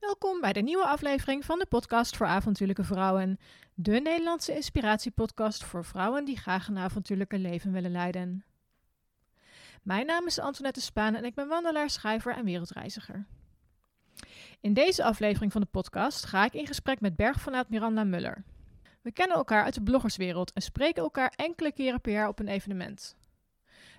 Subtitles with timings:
[0.00, 3.38] Welkom bij de nieuwe aflevering van de podcast voor avontuurlijke vrouwen.
[3.74, 8.44] De Nederlandse inspiratiepodcast voor vrouwen die graag een avontuurlijke leven willen leiden.
[9.82, 13.26] Mijn naam is Antoinette Spaan en ik ben wandelaar, schrijver en wereldreiziger.
[14.60, 18.44] In deze aflevering van de podcast ga ik in gesprek met bergfanaat Miranda Muller.
[19.02, 22.48] We kennen elkaar uit de bloggerswereld en spreken elkaar enkele keren per jaar op een
[22.48, 23.16] evenement.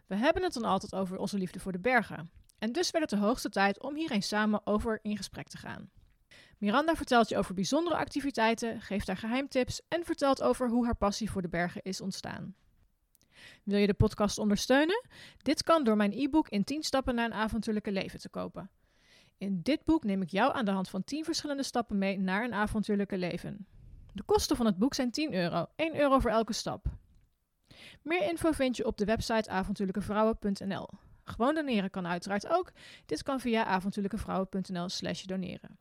[0.07, 2.41] We hebben het dan altijd over onze liefde voor de bergen.
[2.62, 5.57] En dus werd het de hoogste tijd om hier eens samen over in gesprek te
[5.57, 5.89] gaan.
[6.57, 11.32] Miranda vertelt je over bijzondere activiteiten, geeft haar geheimtips en vertelt over hoe haar passie
[11.32, 12.55] voor de bergen is ontstaan.
[13.63, 15.05] Wil je de podcast ondersteunen?
[15.38, 18.70] Dit kan door mijn e-book in 10 stappen naar een avontuurlijke leven te kopen.
[19.38, 22.43] In dit boek neem ik jou aan de hand van 10 verschillende stappen mee naar
[22.43, 23.68] een avontuurlijke leven.
[24.13, 26.85] De kosten van het boek zijn 10 euro, 1 euro voor elke stap.
[28.02, 30.90] Meer info vind je op de website avontuurlijkevrouwen.nl.
[31.23, 32.71] Gewoon doneren kan uiteraard ook.
[33.05, 35.79] Dit kan via avontuurlijkevrouwen.nl slash doneren.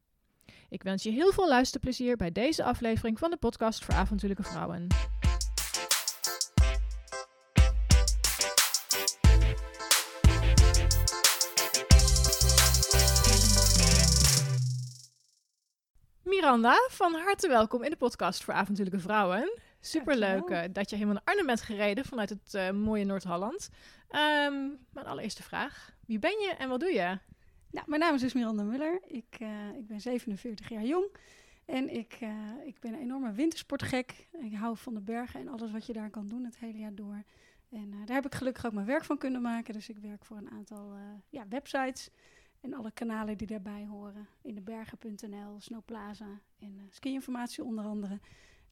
[0.68, 4.86] Ik wens je heel veel luisterplezier bij deze aflevering van de podcast voor avontuurlijke vrouwen.
[16.22, 19.58] Miranda, van harte welkom in de podcast voor avontuurlijke vrouwen.
[19.80, 23.68] Superleuk uh, dat je helemaal naar Arnhem bent gereden vanuit het uh, mooie Noord-Holland.
[24.10, 25.92] Um, mijn allereerste vraag.
[26.06, 27.18] Wie ben je en wat doe je?
[27.70, 29.00] Nou, mijn naam is dus Miranda Muller.
[29.06, 31.16] Ik, uh, ik ben 47 jaar jong.
[31.64, 32.30] En ik, uh,
[32.64, 34.28] ik ben een enorme wintersportgek.
[34.40, 36.94] Ik hou van de bergen en alles wat je daar kan doen het hele jaar
[36.94, 37.22] door.
[37.70, 39.74] En daar heb ik gelukkig ook mijn werk van kunnen maken.
[39.74, 40.92] Dus ik werk voor een aantal
[41.28, 42.10] ja, websites
[42.60, 44.28] en alle kanalen die daarbij horen.
[44.42, 48.20] In de bergen.nl, Snowplaza en ski-informatie onder andere.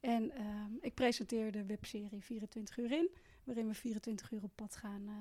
[0.00, 0.44] En uh,
[0.80, 3.08] ik presenteer de webserie 24 uur in,
[3.44, 5.12] waarin we 24 uur op pad gaan uh,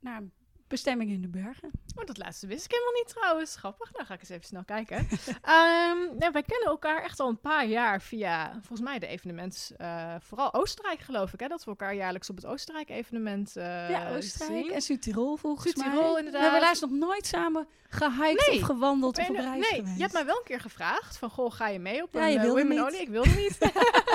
[0.00, 0.32] naar een
[0.66, 1.70] bestemming in de bergen.
[1.96, 3.56] Oh, dat laatste wist ik helemaal niet trouwens.
[3.56, 3.92] Grappig.
[3.92, 4.96] Nou ga ik eens even snel kijken.
[5.56, 9.72] um, nou, wij kennen elkaar echt al een paar jaar via, volgens mij, de evenements.
[9.78, 11.40] Uh, vooral Oostenrijk, geloof ik.
[11.40, 11.48] Hè?
[11.48, 14.72] Dat we elkaar jaarlijks op het Oostenrijk-evenement uh, Ja, Oostenrijk zien.
[14.72, 15.86] en Zuid-Tirol volgens mij.
[15.86, 16.32] inderdaad.
[16.32, 18.56] We hebben laatst nog nooit samen gehiked Nee.
[18.58, 19.94] of gewandeld of op reis nee, geweest.
[19.96, 22.32] je hebt mij wel een keer gevraagd van, goh, ga je mee op Ja, een
[22.32, 22.96] je women only?
[22.96, 23.58] Ik wilde niet.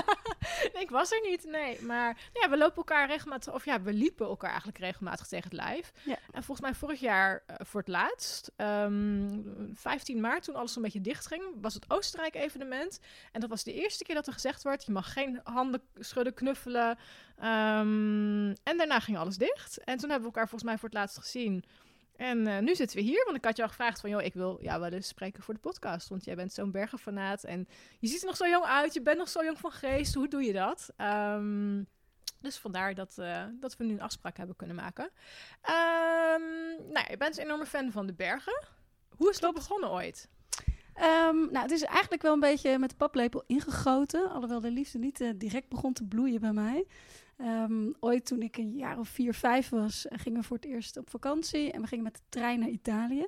[0.86, 1.81] ik was er niet, nee.
[1.81, 5.44] Maar nou ja, we lopen elkaar regelmatig, of ja, we liepen elkaar eigenlijk regelmatig tegen
[5.44, 5.91] het lijf.
[6.03, 6.18] Ja.
[6.31, 10.81] En volgens mij vorig jaar uh, voor het laatst, um, 15 maart, toen alles een
[10.81, 13.00] beetje dicht ging, was het Oostenrijk-evenement.
[13.31, 16.34] En dat was de eerste keer dat er gezegd werd, je mag geen handen schudden,
[16.34, 16.97] knuffelen.
[17.38, 19.84] Um, en daarna ging alles dicht.
[19.84, 21.63] En toen hebben we elkaar volgens mij voor het laatst gezien.
[22.17, 24.09] En uh, nu zitten we hier, want ik had je al gevraagd van...
[24.09, 26.09] joh, ik wil jou wel eens spreken voor de podcast.
[26.09, 27.67] Want jij bent zo'n bergenfanaat en
[27.99, 28.93] je ziet er nog zo jong uit.
[28.93, 30.13] Je bent nog zo jong van geest.
[30.13, 30.93] Hoe doe je dat?
[30.97, 31.87] Um,
[32.41, 35.03] dus vandaar dat, uh, dat we nu een afspraak hebben kunnen maken.
[35.03, 38.63] Um, nou, je bent een enorme fan van de bergen.
[39.09, 40.29] Hoe is dat begonnen ooit?
[40.97, 44.29] Um, nou, het is eigenlijk wel een beetje met de paplepel ingegoten.
[44.29, 46.87] Alhoewel de liefde niet uh, direct begon te bloeien bij mij.
[47.38, 50.97] Um, ooit toen ik een jaar of vier, vijf was, gingen we voor het eerst
[50.97, 51.72] op vakantie.
[51.72, 53.28] En we gingen met de trein naar Italië.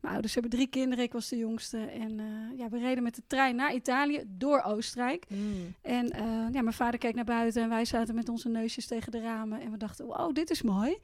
[0.00, 1.78] Mijn ouders hebben drie kinderen, ik was de jongste.
[1.78, 5.26] En uh, ja, we reden met de trein naar Italië door Oostenrijk.
[5.28, 5.74] Mm.
[5.82, 9.12] En uh, ja, mijn vader keek naar buiten en wij zaten met onze neusjes tegen
[9.12, 9.60] de ramen.
[9.60, 10.96] En we dachten, wow, dit is mooi.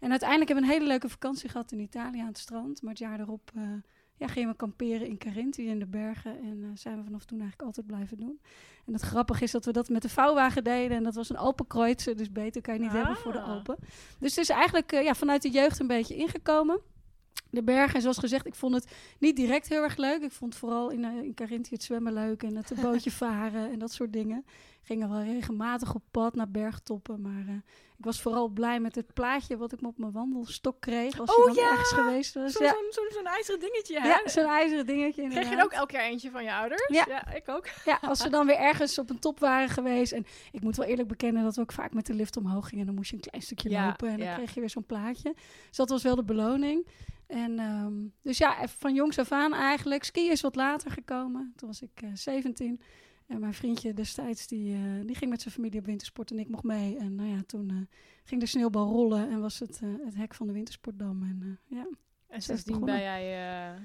[0.00, 2.82] En uiteindelijk hebben we een hele leuke vakantie gehad in Italië aan het strand.
[2.82, 3.62] Maar het jaar erop uh,
[4.20, 6.40] ja, gingen we kamperen in Carinthia in de bergen.
[6.40, 8.40] En uh, zijn we vanaf toen eigenlijk altijd blijven doen.
[8.86, 10.96] En het grappige is dat we dat met de vouwwagen deden.
[10.96, 12.96] En dat was een Alpenkreuzer, dus beter kan je niet ah.
[12.96, 13.76] hebben voor de Alpen.
[14.18, 16.80] Dus het is eigenlijk uh, ja, vanuit de jeugd een beetje ingekomen.
[17.50, 20.22] De bergen, en zoals gezegd, ik vond het niet direct heel erg leuk.
[20.22, 23.92] Ik vond vooral in, uh, in het zwemmen leuk en het bootje varen en dat
[23.92, 24.44] soort dingen.
[24.82, 27.54] Gingen wel regelmatig op pad naar bergtoppen, maar uh,
[28.00, 31.36] ik was vooral blij met het plaatje wat ik me op mijn wandelstok kreeg als
[31.36, 31.70] oh, je dan ja!
[31.70, 32.52] ergens geweest was.
[32.52, 32.72] Zo'n ja.
[32.90, 34.08] zo, zo, zo ijzeren dingetje, hè?
[34.08, 36.88] Ja, zo'n ijzeren dingetje Kreeg je ook elk jaar eentje van je ouders?
[36.88, 37.04] Ja.
[37.08, 37.66] ja ik ook.
[37.84, 40.12] Ja, als ze dan weer ergens op een top waren geweest.
[40.12, 42.80] En ik moet wel eerlijk bekennen dat we ook vaak met de lift omhoog gingen.
[42.80, 45.32] En dan moest je een klein stukje lopen en dan kreeg je weer zo'n plaatje.
[45.68, 46.86] Dus dat was wel de beloning.
[47.40, 50.04] En um, dus ja, van jongs af aan eigenlijk.
[50.04, 51.52] Skiën is wat later gekomen.
[51.56, 52.80] Toen was ik uh, 17.
[53.26, 56.48] En mijn vriendje destijds, die, uh, die ging met zijn familie op wintersport en ik
[56.48, 56.96] mocht mee.
[56.98, 57.78] En nou ja, toen uh,
[58.24, 61.22] ging de sneeuwbal rollen en was het, het hek van de wintersportdam.
[61.22, 61.86] En ja,
[62.26, 63.24] en sindsdien ben jij,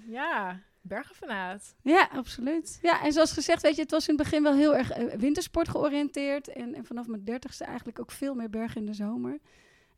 [0.07, 1.75] ja, bergenfanaat.
[1.81, 2.79] Ja, absoluut.
[2.81, 5.69] Ja, en zoals gezegd, weet je, het was in het begin wel heel erg wintersport
[5.69, 6.47] georiënteerd.
[6.47, 9.39] En, en vanaf mijn dertigste eigenlijk ook veel meer bergen in de zomer.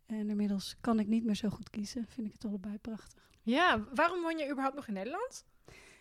[0.06, 2.06] En inmiddels kan ik niet meer zo goed kiezen.
[2.08, 3.28] Vind ik het allebei prachtig.
[3.48, 5.46] Ja, waarom woon je überhaupt nog in Nederland?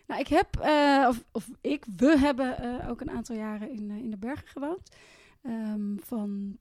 [0.06, 3.90] Nou, ik heb, uh, of, of ik, we hebben uh, ook een aantal jaren in,
[3.90, 4.90] uh, in de bergen gewoond.
[5.42, 6.58] Um, van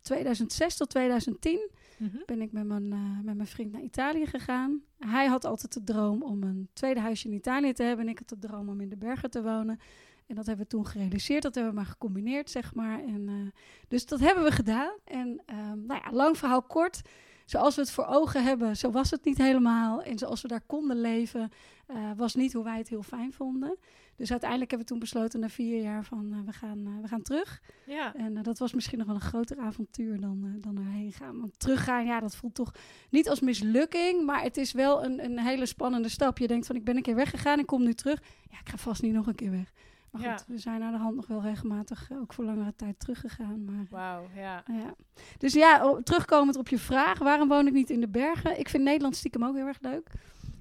[0.00, 2.16] 2006 tot 2010 Mhm.
[2.26, 4.82] ben ik met mijn, eh, met mijn vriend naar Italië gegaan.
[4.98, 8.04] Hij had altijd de droom om een tweede huisje in Italië te hebben.
[8.04, 9.80] En ik had de droom om in de bergen te wonen.
[10.26, 11.42] En dat hebben we toen gerealiseerd.
[11.42, 13.04] Dat hebben we maar gecombineerd, zeg maar.
[13.04, 14.92] En, eh, dus dat hebben we gedaan.
[15.04, 17.00] En ehm, nou ja, lang verhaal kort.
[17.46, 20.02] Zoals we het voor ogen hebben, zo was het niet helemaal.
[20.02, 21.50] En zoals we daar konden leven,
[21.86, 23.76] eh, was niet hoe wij het heel fijn vonden.
[24.16, 27.08] Dus uiteindelijk hebben we toen besloten na vier jaar van eh, we, gaan, eh, we
[27.08, 27.62] gaan terug.
[27.86, 28.14] Ja.
[28.14, 31.40] En dat was misschien nog wel een groter avontuur dan, dan erheen gaan.
[31.40, 32.74] Want teruggaan, ja, dat voelt toch
[33.10, 34.24] niet als mislukking.
[34.24, 36.38] Maar het is wel een, een hele spannende stap.
[36.38, 38.22] Je denkt van, ik ben een keer weggegaan en kom nu terug.
[38.50, 39.72] Ja, ik ga vast niet nog een keer weg.
[40.18, 40.38] Maar Ja.
[40.46, 43.64] we zijn naar de hand nog wel regelmatig eh, ook voor langere tijd teruggegaan.
[43.64, 44.62] Maar, Wauw, ja.
[44.66, 44.94] ja.
[45.38, 48.58] Dus ja, terugkomend op je vraag, waarom woon ik niet in de bergen?
[48.58, 50.10] Ik vind Nederland stiekem ook heel erg leuk.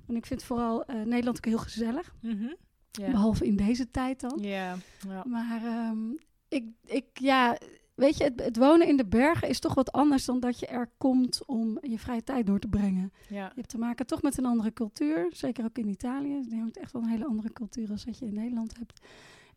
[0.08, 2.16] En ik vind vooral eh, Nederland ook heel gezellig.
[2.22, 2.54] Mhm.
[2.92, 4.38] Behalve in deze tijd dan.
[4.42, 4.76] Ja.
[5.08, 5.24] ja.
[5.26, 6.12] Maar ehm,
[6.48, 7.58] ik, ik, ja,
[7.96, 10.68] weet je, het, het wonen in de bergen is toch wat anders dan dat je
[10.68, 13.14] er komt om je vrije tijd door te brengen.
[13.30, 13.44] Ja.
[13.46, 16.44] Je hebt te maken toch met een andere cultuur, zeker ook in Italië.
[16.50, 19.00] Je hebt echt wel een hele andere cultuur als dat je in Nederland hebt.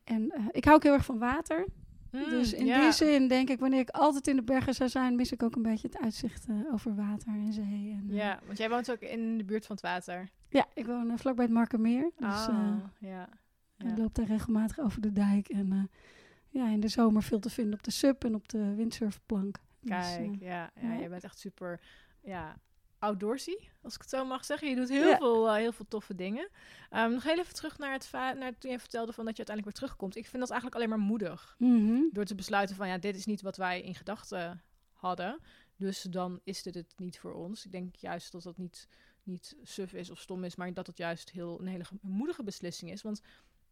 [0.09, 1.67] En eh, ik hou ook heel erg van water.
[2.13, 2.81] Mm, dus in ja.
[2.81, 5.57] die zin denk ik, wanneer ik altijd in de bergen zou zijn, mis ik ook
[5.57, 7.97] een beetje het uitzicht eh, over water en zee.
[7.99, 10.29] En, eh, Ja, want jij woont ook in de buurt van het water.
[10.49, 12.11] ja, ik woon vlakbij het Markermeer.
[12.17, 13.29] Dus ah, eh, ja.
[13.79, 13.97] ik Ja.
[13.97, 15.49] loop daar regelmatig over de dijk.
[15.49, 15.91] En
[16.49, 19.59] ja, in de zomer veel te vinden op de sub en op de windsurfplank.
[19.81, 20.99] Dus, Kijk, ja, ja, ja.
[20.99, 21.81] jij bent echt super
[22.23, 22.57] ja,
[22.99, 24.69] outdoorsy, als ik het zo mag zeggen.
[24.69, 25.17] Je doet heel, Ja.
[25.17, 26.49] veel, eh, heel veel toffe dingen.
[26.91, 29.65] Ehm, nog heel even terug naar, het naar toen je vertelde van dat je uiteindelijk
[29.65, 30.17] weer terugkomt.
[30.17, 31.55] Ik vind dat eigenlijk alleen maar moedig.
[31.59, 32.03] mhm.
[32.13, 34.63] Door te besluiten van ja, dit is niet wat wij in gedachten
[34.93, 35.41] hadden.
[35.77, 37.65] Dus dan is dit het niet voor ons.
[37.65, 38.89] Ik denk juist dat dat niet,
[39.23, 42.43] niet suf is of stom is, maar dat het juist heel, een hele ge- moedige
[42.45, 43.03] beslissing is.
[43.03, 43.21] Want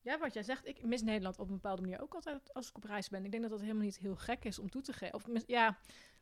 [0.01, 2.77] ja, wat jij zegt, ik mis Nederland op een bepaalde manier ook altijd als ik
[2.77, 3.25] op reis ben.
[3.25, 5.15] Ik denk dat dat helemaal niet heel gek is om toe te geven.
[5.15, 5.79] Of mis- ja,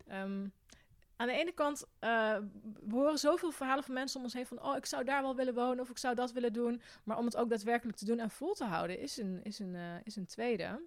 [0.07, 0.49] ehm,
[1.17, 2.37] aan de ene kant, eh,
[2.87, 5.37] we horen zoveel verhalen van mensen om ons heen van, oh, ik zou daar wel
[5.37, 6.81] willen wonen of ik zou dat willen doen.
[7.05, 9.75] Maar om het ook daadwerkelijk te doen en vol te houden, is een, is een,
[9.75, 10.81] eh, is een tweede.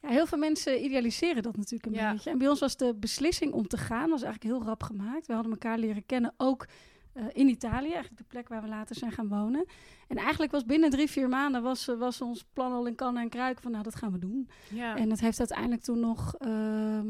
[0.00, 2.12] Ja, heel veel mensen idealiseren dat natuurlijk een Ja.
[2.12, 2.30] beetje.
[2.30, 5.26] En bij ons was de beslissing om te gaan was eigenlijk heel rap gemaakt.
[5.26, 6.66] We hadden elkaar leren kennen ook
[7.12, 9.64] eh, in Italië, eigenlijk de plek waar we later zijn gaan wonen.
[10.08, 13.28] En eigenlijk was binnen drie, vier maanden was, was ons plan al in kannen en
[13.28, 14.48] kruiken van nou, dat gaan we doen.
[14.70, 14.96] Ja.
[14.96, 17.06] En het heeft uiteindelijk toen nog ehm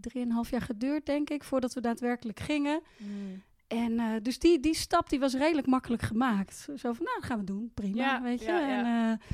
[0.00, 2.80] drieënhalf jaar geduurd, denk ik, voordat we daadwerkelijk gingen.
[2.96, 3.42] Mm.
[3.66, 6.54] En eh, dus die, die stap die was redelijk makkelijk gemaakt.
[6.76, 7.70] Zo van, nou, dat gaan we doen.
[7.74, 8.46] Prima, Ja, weet je.
[8.46, 8.78] ja, ja.
[8.78, 9.26] En, eh,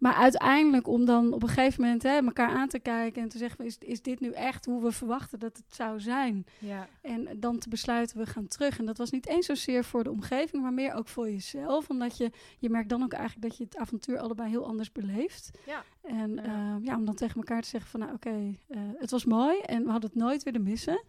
[0.00, 3.22] maar uiteindelijk om dan op een gegeven moment hè, elkaar aan te kijken...
[3.22, 6.46] en te zeggen, is, is dit nu echt hoe we verwachten dat het zou zijn?
[6.58, 6.88] Ja.
[7.00, 8.78] En dan te besluiten, we gaan terug.
[8.78, 11.88] En dat was niet eens zozeer voor de omgeving, maar meer ook voor jezelf.
[11.88, 15.50] Omdat je, je merkt dan ook eigenlijk dat je het avontuur allebei heel anders beleeft.
[15.66, 15.84] Ja.
[16.02, 16.42] En Ja.
[16.42, 16.78] ja.
[16.82, 19.84] ja, om dan tegen elkaar te zeggen van, nou oké, eh, het was mooi en
[19.84, 21.02] we hadden het nooit willen missen.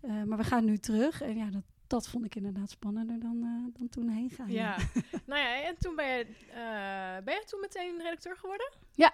[0.00, 1.22] Eh, maar we gaan nu terug.
[1.22, 4.50] En ja, dat, dat vond ik inderdaad spannender dan, eh, dan toen heen gaan.
[4.50, 4.76] Ja.
[5.26, 8.70] nou ja, en toen ben je, eh, ben je toen meteen redacteur geworden?
[8.94, 9.12] Ja,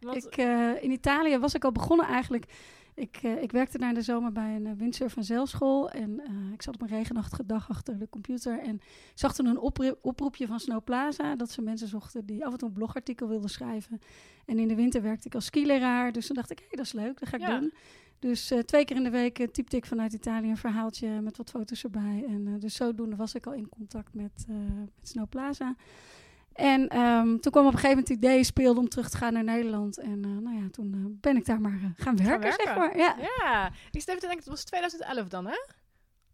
[0.00, 2.44] Want- ik, eh, in Italië was ik al begonnen eigenlijk.
[2.94, 5.90] Ik, ik werkte na de zomer bij een windsurf- en zeilschool.
[5.90, 6.20] En
[6.52, 8.58] ik zat op een regenachtige dag achter de computer.
[8.58, 8.80] En
[9.14, 9.58] zag toen een
[10.02, 11.36] oproepje van Snow Plaza.
[11.36, 14.00] Dat ze mensen zochten die af en toe een blogartikel wilden schrijven.
[14.46, 16.12] En in de winter werkte ik als skileraar.
[16.12, 17.58] Dus toen dacht ik, hé, dat is leuk, dat ga ik Ja.
[17.58, 17.72] doen.
[18.20, 21.36] Dus eh, twee keer in de week uh, typte ik vanuit Italië een verhaaltje met
[21.36, 22.24] wat foto's erbij.
[22.28, 24.46] En uh, dus zodoende was ik al in contact met,
[24.98, 25.74] met Snow Plaza.
[26.52, 29.32] En um, toen kwam op een gegeven moment het idee speelde om terug te gaan
[29.32, 29.98] naar Nederland.
[29.98, 32.96] En nou ja, toen ben ik daar maar gaan, werken, gaan werken, zeg maar.
[32.96, 33.72] Ja, ja.
[33.90, 35.58] ik stel te denken, het was 2011 dan, hè?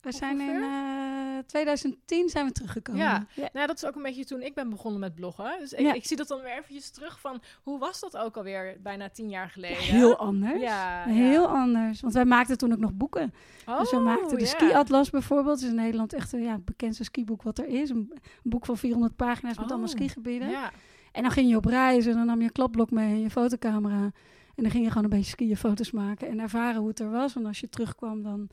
[0.07, 3.01] We zijn in uh, 2010 zijn we teruggekomen.
[3.01, 3.27] Ja.
[3.35, 5.57] ja, nou dat is ook een beetje toen ik ben begonnen met bloggen.
[5.59, 5.93] Dus ik, ja.
[5.93, 9.29] ik zie dat dan weer eventjes terug van, hoe was dat ook alweer bijna tien
[9.29, 9.77] jaar geleden?
[9.77, 10.61] Heel anders.
[10.61, 12.01] Ja, heel anders.
[12.01, 13.35] Want wij maakten toen ook nog boeken.
[13.67, 15.59] Oh, dus we maakten de ski-atlas bijvoorbeeld.
[15.61, 17.91] Dat is in Nederland echt ja, het bekendste skiboek wat er is.
[17.91, 19.71] Een, boek van 400 pagina's met oh.
[19.71, 20.49] allemaal skigebieden.
[20.49, 20.71] Ja.
[21.13, 23.31] En dan ging je op reis en dan nam je een klapblok mee en je
[23.31, 24.11] fotocamera.
[24.55, 27.11] En dan ging je gewoon een beetje skiën foto's maken en ervaren hoe het er
[27.11, 27.37] was.
[27.37, 28.49] En als je terugkwam dan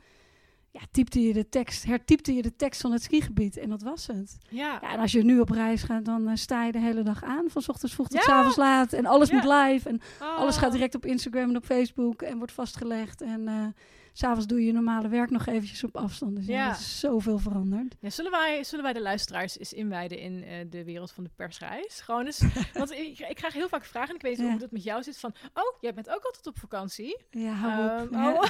[0.74, 4.08] ja, typte je de tekst, hertypte je de tekst van het skigebied en dat was
[4.08, 4.38] het.
[4.50, 4.78] Ja.
[4.82, 7.24] ja en als je nu op reis gaat, dan uh, sta je de hele dag
[7.24, 8.24] aan, van 's ochtends vroeg tot ja.
[8.24, 8.94] s avonds laat.
[8.94, 9.36] En alles ja.
[9.36, 10.38] moet live en oh.
[10.38, 13.22] alles gaat direct op Instagram en op Facebook en wordt vastgelegd.
[13.22, 13.66] En uh,
[14.14, 16.36] s'avonds doe je je normale werk nog eventjes op afstand.
[16.36, 17.96] Dus ja, er is zoveel veranderd.
[18.00, 21.30] Ja, zullen, wij, zullen wij de luisteraars eens inwijden in uh, de wereld van de
[21.36, 22.02] persreis?
[22.02, 22.44] Gewoon eens,
[22.74, 25.04] want ik, ik krijg heel vaak vragen en ik weet niet hoe het met jou
[25.04, 27.18] zit van, oh, jij bent ook altijd op vakantie.
[27.30, 28.14] Ja, hou um, op.
[28.14, 28.44] Oh.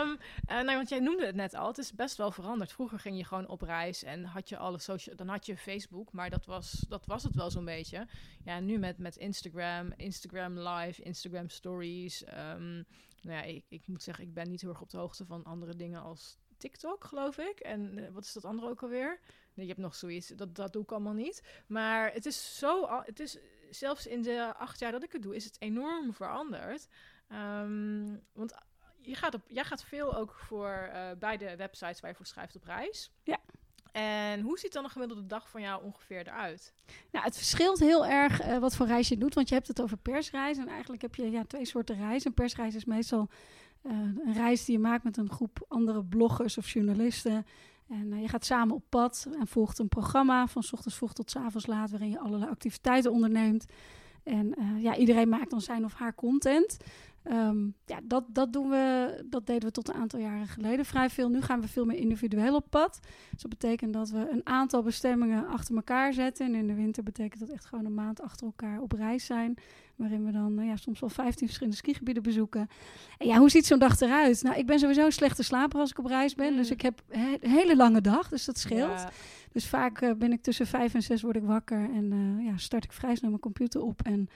[0.00, 0.18] um,
[0.50, 2.72] uh, nou, want jij noemde het net al, het is best wel veranderd.
[2.72, 6.12] Vroeger ging je gewoon op reis en had je alle social, dan had je Facebook,
[6.12, 8.06] maar dat was, dat was het wel zo'n beetje.
[8.44, 12.24] Ja, nu met, met Instagram, Instagram Live, Instagram Stories,
[12.54, 12.86] um,
[13.22, 15.44] nou ja, ik, ik moet zeggen, ik ben niet heel erg op de hoogte van
[15.44, 17.60] andere dingen als TikTok, geloof ik.
[17.60, 19.20] En eh, wat is dat andere ook alweer?
[19.54, 21.62] Nee, je hebt nog zoiets, dat, dat doe ik allemaal niet.
[21.66, 23.38] Maar het is zo, het is
[23.70, 26.88] zelfs in de acht jaar dat ik het doe, is het enorm veranderd.
[27.28, 28.54] Ehm, want
[29.00, 32.56] je gaat jij gaat veel ook voor eh, bij de websites waar je voor schrijft
[32.56, 33.10] op reis.
[33.22, 33.38] Ja.
[33.92, 36.74] En hoe ziet dan een gemiddelde dag van jou ongeveer eruit?
[37.10, 39.82] Nou, het verschilt heel erg eh, wat voor reis je doet, want je hebt het
[39.82, 40.58] over persreis.
[40.58, 42.24] En eigenlijk heb je ja, twee soorten reis.
[42.24, 43.28] Een persreis is meestal
[43.82, 47.46] eh, een reis die je maakt met een groep andere bloggers of journalisten.
[47.88, 51.12] En eh, je gaat samen op pad en volgt een programma van 's ochtends vroeg
[51.12, 53.66] tot 's avonds laat, waarin je allerlei activiteiten onderneemt.
[54.22, 56.76] En ja, iedereen maakt dan zijn of haar content.
[57.22, 61.10] Ehm, ja, dat, dat doen we, dat deden we tot een aantal jaren geleden vrij
[61.10, 61.28] veel.
[61.28, 62.98] Nu gaan we veel meer individueel op pad.
[63.30, 66.46] Dus dat betekent dat we een aantal bestemmingen achter elkaar zetten.
[66.46, 69.54] En in de winter betekent dat echt gewoon een maand achter elkaar op reis zijn.
[69.96, 72.68] Waarin we dan eh, ja, soms wel 15 verschillende skigebieden bezoeken.
[73.18, 74.42] En ja, hoe ziet zo'n dag eruit?
[74.42, 76.50] Nou, ik ben sowieso een slechte slaper als ik op reis ben.
[76.50, 76.56] Mm.
[76.56, 79.00] Dus ik heb he- een hele lange dag, dus dat scheelt.
[79.00, 79.10] Ja,
[79.52, 82.56] Dus vaak eh, ben ik tussen vijf en zes word ik wakker en eh, ja,
[82.56, 84.28] start ik vrij snel mijn computer op en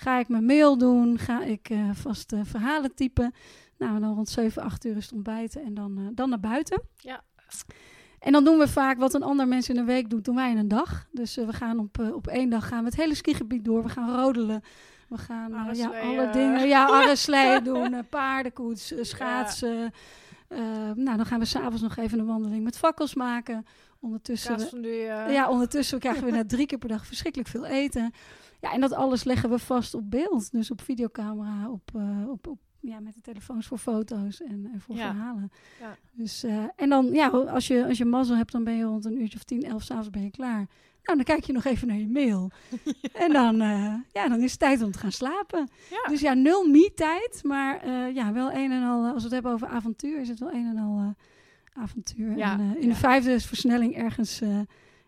[0.00, 3.34] ga ik mijn mail doen, ga ik eh, vast eh, verhalen typen.
[3.78, 6.82] Nou, dan rond 7, 8 uur is het ontbijten en dan, eh, dan naar buiten.
[6.96, 7.22] Ja.
[8.18, 10.50] En dan doen we vaak wat een ander mens in een week doet, doen wij
[10.50, 11.06] in een dag.
[11.12, 13.82] Dus we gaan op, op één dag gaan we het hele skigebied door.
[13.82, 14.62] We gaan rodelen.
[15.08, 16.68] We gaan ja, alle dingen.
[16.68, 19.92] Ja, arresleeën doen, paardenkoets, schaatsen.
[20.94, 23.66] Nou, dan gaan we s'avonds nog even een wandeling met fakkels maken.
[24.00, 24.82] Ondertussen
[25.32, 28.12] ja, ondertussen krijgen we na drie keer per dag verschrikkelijk veel eten.
[28.60, 30.50] Ja, en dat alles leggen we vast op beeld.
[30.52, 34.80] Dus op videocamera, op, eh, op, op, ja, met de telefoons voor foto's en, en
[34.80, 35.10] voor Ja.
[35.12, 35.50] verhalen.
[35.80, 35.96] Ja.
[36.12, 39.04] Dus, eh, en dan, ja, als je, als je mazzel hebt, dan ben je rond
[39.04, 40.66] een uurtje of tien, elf s'avonds ben je klaar.
[41.02, 42.50] Nou, dan kijk je nog even naar je mail.
[43.12, 45.68] En dan, eh, ja, dan is het tijd om te gaan slapen.
[46.08, 49.68] Dus ja, nul me-tijd, maar ja, wel een en al, als we het hebben over
[49.68, 51.14] avontuur, is het wel een en al
[51.72, 52.38] avontuur.
[52.38, 54.40] En in de vijfde is versnelling ergens,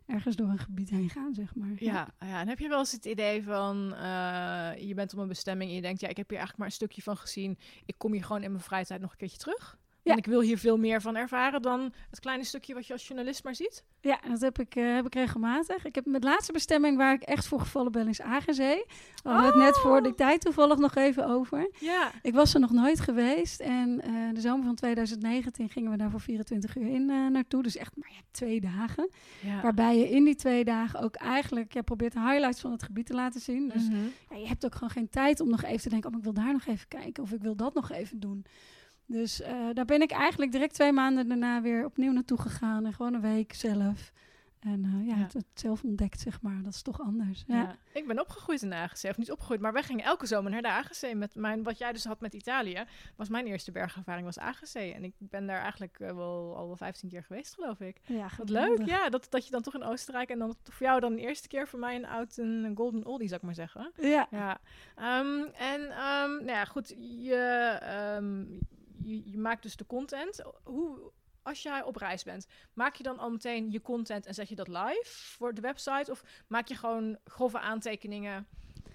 [0.07, 1.73] ergens door een gebied heen gaan, zeg maar.
[1.77, 5.29] Ja, ja, en heb je wel eens het idee van, eh, je bent op een
[5.29, 7.59] bestemming en je denkt, ja, ik heb hier eigenlijk maar een stukje van gezien.
[7.85, 9.79] Ik kom hier gewoon in mijn vrije tijd nog een keertje terug.
[10.05, 10.13] Ja.
[10.13, 13.07] En ik wil hier veel meer van ervaren dan het kleine stukje wat je als
[13.07, 13.85] journalist maar ziet.
[14.01, 15.85] Ja, dat heb ik, eh, heb ik regelmatig.
[15.85, 18.85] Ik heb mijn laatste bestemming waar ik echt voor gevallen ben is Agenzee.
[19.23, 21.71] We hadden het net voor de tijd toevallig nog even over.
[21.81, 22.11] Ja.
[22.23, 26.11] Ik was er nog nooit geweest en eh, de zomer van 2019 gingen we daar
[26.11, 27.63] voor 24 uur in eh, naartoe.
[27.63, 29.09] Dus echt maar ja, twee dagen.
[29.41, 29.61] ja.
[29.63, 33.07] Waarbij je in die twee dagen ook eigenlijk ja, probeert de highlights van het gebied
[33.07, 33.69] te laten zien.
[33.69, 33.97] Dus Mhm.
[34.31, 36.33] ja, je hebt ook gewoon geen tijd om nog even te denken, oh, ik wil
[36.33, 38.45] daar nog even kijken of ik wil dat nog even doen.
[39.07, 42.93] Dus eh, daar ben ik eigenlijk direct twee maanden daarna weer opnieuw naartoe gegaan en
[42.93, 44.13] gewoon een week zelf.
[44.61, 45.23] En eh, ja, Ja.
[45.23, 46.63] Het, het zelf ontdekt, zeg maar.
[46.63, 47.45] Dat is toch anders.
[47.47, 47.57] Ja.
[47.57, 47.77] Ja.
[47.93, 50.63] Ik ben opgegroeid in de AGC, of niet opgegroeid, maar wij gingen elke zomer naar
[50.63, 51.15] de AGC.
[51.15, 52.85] Met mijn, wat jij dus had met Italië,
[53.17, 54.75] was mijn eerste bergervaring was AGC.
[54.75, 57.97] En ik ben daar eigenlijk eh, wel al wel 15 keer geweest, geloof ik.
[58.07, 61.01] Ja, Wat leuk, ja, dat, dat je dan toch in Oostenrijk en dan voor jou
[61.01, 63.93] dan de eerste keer, voor mij een oud een golden oldie, zou ik maar zeggen.
[64.01, 64.27] Ja.
[64.31, 64.61] Ja,
[64.97, 68.45] Ehm, en ehm, nou ja, goed, je, ehm,
[69.05, 70.43] je, maakt dus de content.
[70.65, 74.49] Hoe, als jij op reis bent, maak je dan al meteen je content en zet
[74.49, 76.11] je dat live voor de website?
[76.11, 78.47] Of maak je gewoon grove aantekeningen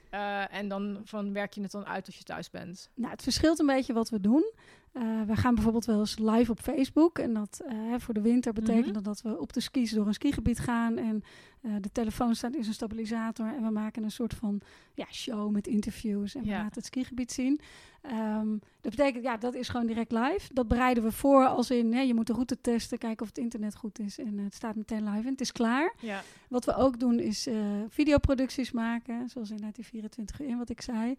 [0.09, 2.89] eh, en dan van werk je het dan uit als je thuis bent?
[2.93, 4.53] Nou, het verschilt een beetje wat we doen.
[4.97, 7.19] Eh, we gaan bijvoorbeeld wel eens live op Facebook.
[7.19, 8.93] En dat eh, voor de winter betekent Mhm.
[8.93, 10.97] dat dat we op de skis door een skigebied gaan.
[10.97, 11.23] En
[11.61, 13.45] eh, de telefoon staat is een stabilisator.
[13.55, 14.61] En we maken een soort van
[14.93, 16.35] ja, show met interviews.
[16.35, 17.59] En we laten het skigebied zien.
[18.01, 18.49] Ehm,
[18.81, 20.53] dat betekent, ja, dat is gewoon direct live.
[20.53, 23.37] Dat bereiden we voor als in, hè, je moet de route testen, kijken of het
[23.37, 24.19] internet goed is.
[24.19, 25.93] En het staat meteen live en het is klaar.
[25.99, 27.47] Ja, Wat we ook doen is
[27.89, 31.17] videoproducties maken, zoals inderdaad die 24 uur in wat ik zei.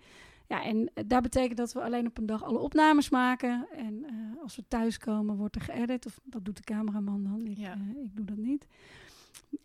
[0.48, 3.66] Ja, en eh, daar betekent dat we alleen op een dag alle opnames maken.
[3.72, 6.06] En eh, als we thuiskomen, wordt er geëdit.
[6.06, 7.46] Of dat doet de cameraman dan.
[7.46, 7.72] Ik, Ja.
[7.72, 8.66] eh, ik doe dat niet.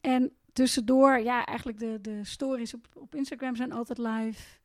[0.01, 4.59] En tussendoor, ja, eigenlijk de, de stories op, op Instagram zijn altijd live.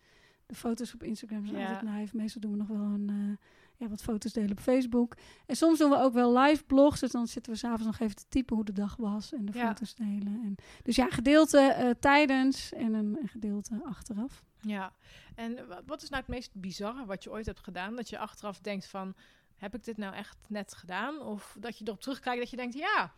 [0.46, 1.68] De foto's op Instagram zijn Ja.
[1.74, 2.16] altijd live.
[2.16, 3.38] Meestal doen we nog wel een,
[3.78, 5.14] ja, wat foto's delen op Facebook.
[5.46, 7.00] En soms doen we ook wel live blogs.
[7.00, 9.32] Dus dan zitten we s'avonds nog even te typen hoe de dag was.
[9.32, 9.66] En de Ja.
[9.66, 10.40] foto's delen.
[10.44, 14.42] En, dus ja, gedeelte eh, tijdens en een, een gedeelte achteraf.
[14.60, 14.92] ja.
[15.34, 17.96] En wa- wat is nou het meest bizarre wat je ooit hebt gedaan?
[17.96, 19.14] Dat je achteraf denkt van,
[19.56, 21.20] heb ik dit nou echt net gedaan?
[21.20, 23.12] Of dat je erop terugkijkt dat je denkt, ja,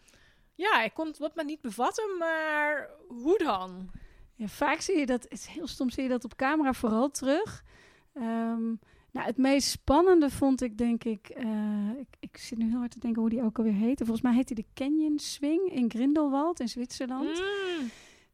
[0.55, 3.91] ja, ik kon het wat maar niet bevatten, maar hoe dan?
[4.35, 7.11] Ja, vaak zie je dat, het is heel stom, zie je dat op camera vooral
[7.11, 7.65] terug.
[8.13, 8.75] Ehm,
[9.13, 12.91] nou, het meest spannende vond ik, denk ik, eh, ik, ik zit nu heel hard
[12.91, 14.05] te denken hoe die ook alweer heette.
[14.05, 17.29] Volgens mij heette die de Canyon Swing in Grindelwald in Zwitserland.
[17.29, 17.91] Mm.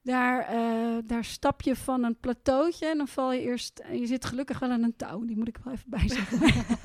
[0.06, 3.78] Daar, eh, daar stap je van een plateautje en dan val je eerst...
[3.78, 6.40] en Je zit gelukkig wel aan een touw, die moet ik wel even bijzeggen.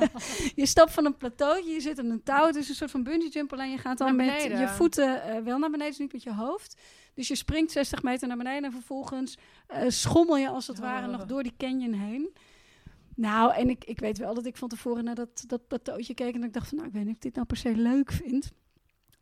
[0.61, 2.45] je stapt van een plateautje, je zit aan een touw.
[2.45, 5.43] Het is een soort van bungee jump, alleen je gaat dan met je voeten eh,
[5.43, 6.81] wel naar beneden, dus niet met je hoofd.
[7.13, 11.07] Dus je springt 60 meter naar beneden en vervolgens eh, schommel je als het ware
[11.07, 12.33] nog door die canyon heen.
[13.21, 16.35] Nou, en ik, ik weet wel dat ik van tevoren naar dat, dat plateautje keek
[16.35, 18.11] en ik dacht van, nou, ik weet niet of ik dit nou per se leuk
[18.11, 18.51] vind.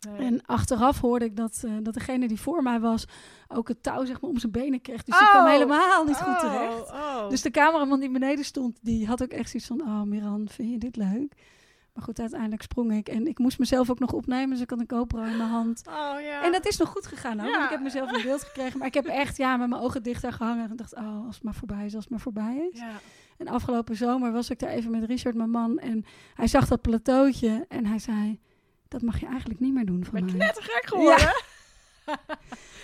[0.09, 0.17] Nee.
[0.27, 3.05] En achteraf hoorde ik dat, eh, dat degene die voor mij was
[3.47, 5.03] ook het touw zeg maar, om zijn benen kreeg.
[5.03, 5.31] Dus die Oh.
[5.31, 6.91] kwam helemaal niet goed Oh, terecht.
[6.91, 7.29] oh.
[7.29, 9.81] Dus de cameraman die beneden stond, die had ook echt zoiets van...
[9.81, 11.33] Oh, Miran, vind je dit leuk?
[11.93, 13.09] Maar goed, uiteindelijk sprong ik.
[13.09, 15.81] En ik moest mezelf ook nog opnemen, dus ik had een GoPro in mijn hand.
[15.87, 16.43] Oh, ja.
[16.43, 17.47] En dat is nog goed gegaan, hoor.
[17.49, 17.51] Ja.
[17.53, 18.77] Want ik heb mezelf in beeld gekregen.
[18.77, 20.69] Maar ik heb echt ja, met mijn ogen dicht daar gehangen.
[20.69, 22.79] En dacht, oh, als het maar voorbij is, als het maar voorbij is.
[22.79, 22.91] Ja.
[23.37, 25.77] En afgelopen zomer was ik daar even met Richard, mijn man.
[25.79, 28.39] En hij zag dat plateautje en hij zei...
[28.87, 30.33] Dat mag je eigenlijk niet meer doen Ik van ben mij.
[30.33, 31.31] knettergek geworden.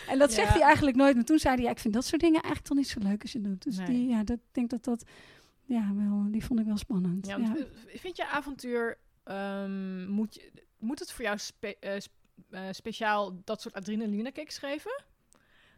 [0.09, 1.15] En dat zegt hij eigenlijk nooit.
[1.15, 3.31] Maar toen zei hij, ik vind dat soort dingen eigenlijk toch niet zo leuk als
[3.31, 3.63] je doet.
[3.63, 3.87] Dus Nee.
[3.87, 5.03] die, ja, dat, ik denk dat dat,
[5.65, 7.27] ja, wel, die vond ik wel spannend.
[7.27, 7.63] Ja, eh,
[7.99, 11.95] Vind je avontuur, ehm, moet, je, moet het voor jou spe- eh,
[12.49, 15.03] eh, speciaal dat soort adrenaline kicks geven?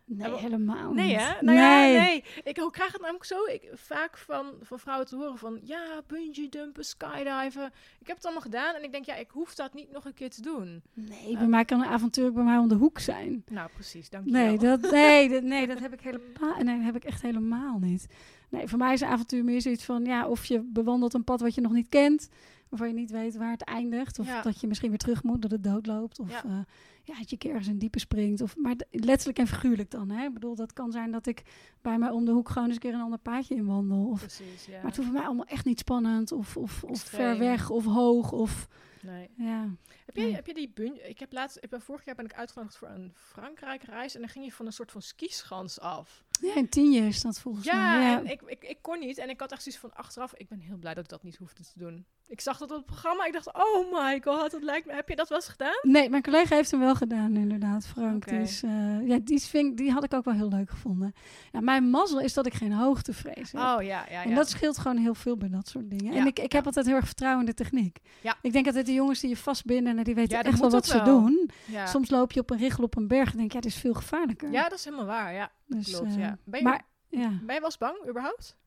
[0.10, 1.18] Nee, wel- helemaal Nee, niet.
[1.20, 1.34] hè?
[1.42, 2.24] Nou ja, nee.
[2.44, 5.60] Ik ho- krijg het namelijk zo ik, vaak van, van vrouwen te horen van...
[5.64, 7.72] Ja, bungee dumpen, skydiven.
[8.00, 10.14] Ik heb het allemaal gedaan en ik denk, ja, ik hoef dat niet nog een
[10.14, 10.82] keer te doen.
[10.94, 13.44] Nee, bij mij kan een avontuur ook bij mij om de hoek zijn.
[13.48, 14.42] Nou, precies, dankjewel.
[14.46, 17.78] Nee, dat, nee, dat, nee, dat heb ik helemaal, nee, dat heb ik echt helemaal
[17.80, 18.08] niet.
[18.50, 21.42] Nee, voor mij is een avontuur meer zoiets van, ja, of je bewandelt een pad
[21.42, 22.30] wat je nog niet kent,
[22.70, 24.42] waarvan je niet weet waar het eindigt, of Ja.
[24.42, 26.42] dat je misschien weer terug moet, dat het doodloopt, of Ja.
[26.48, 26.66] ja.
[27.04, 30.26] ja, dat je keer ergens in diepe springt, of, maar letterlijk en figuurlijk dan, hè.
[30.26, 31.44] Ik bedoel, dat kan zijn dat ik
[31.82, 34.66] bij mij om de hoek gewoon eens een keer een ander paadje inwandel, of, Precies,
[34.66, 34.72] ja.
[34.76, 37.86] maar het hoeft voor mij allemaal echt niet spannend, of, of, of ver weg, of
[37.86, 38.68] hoog, of,
[39.02, 39.30] Nee.
[39.38, 39.70] ja.
[40.06, 40.36] Heb je, Nee.
[40.36, 41.02] heb je die.
[41.08, 41.58] Ik heb laatst...
[41.62, 44.52] Ik ben, vorig jaar ben ik uitgenodigd voor een Frankrijk reis en dan ging je
[44.52, 46.24] van een soort van skischans af.
[46.42, 48.02] Ja, in tien jaar is dat volgens Ja, mij.
[48.10, 49.18] Ja, en ik, ik, ik kon niet.
[49.18, 51.36] En ik had echt zoiets van achteraf, ik ben heel blij dat ik dat niet
[51.38, 52.06] hoefde te doen.
[52.28, 54.94] Ik zag dat op het programma, ik dacht, oh my god, dat lijkt me...
[54.94, 55.80] Heb je dat wel eens gedaan?
[55.82, 58.30] Nee, mijn collega heeft hem wel gedaan, inderdaad, Frank.
[58.30, 61.14] Dus eh, ja, die, vind, die had ik ook wel heel leuk gevonden.
[61.52, 63.62] Ja, mijn mazzel is dat ik geen hoogtevrees heb.
[63.62, 64.24] Oh ja, ja, ja.
[64.24, 66.14] En dat scheelt gewoon heel veel bij dat soort dingen.
[66.14, 67.98] Ja, En ik, ik heb altijd heel erg vertrouwen in de techniek.
[68.22, 68.38] Ja.
[68.42, 71.02] Ik denk altijd de jongens die je vastbinden en die weten echt wel wat ze
[71.02, 71.50] doen.
[71.86, 73.78] Soms loop je op een richel op een berg en denk je, ja, dit is
[73.80, 74.52] veel gevaarlijker.
[74.52, 75.52] ja, dat is helemaal waar, ja.
[75.68, 76.38] Dus, Klopt, eh, ja.
[76.44, 78.58] Ben je, Maar ja, ben je wel eens bang, überhaupt?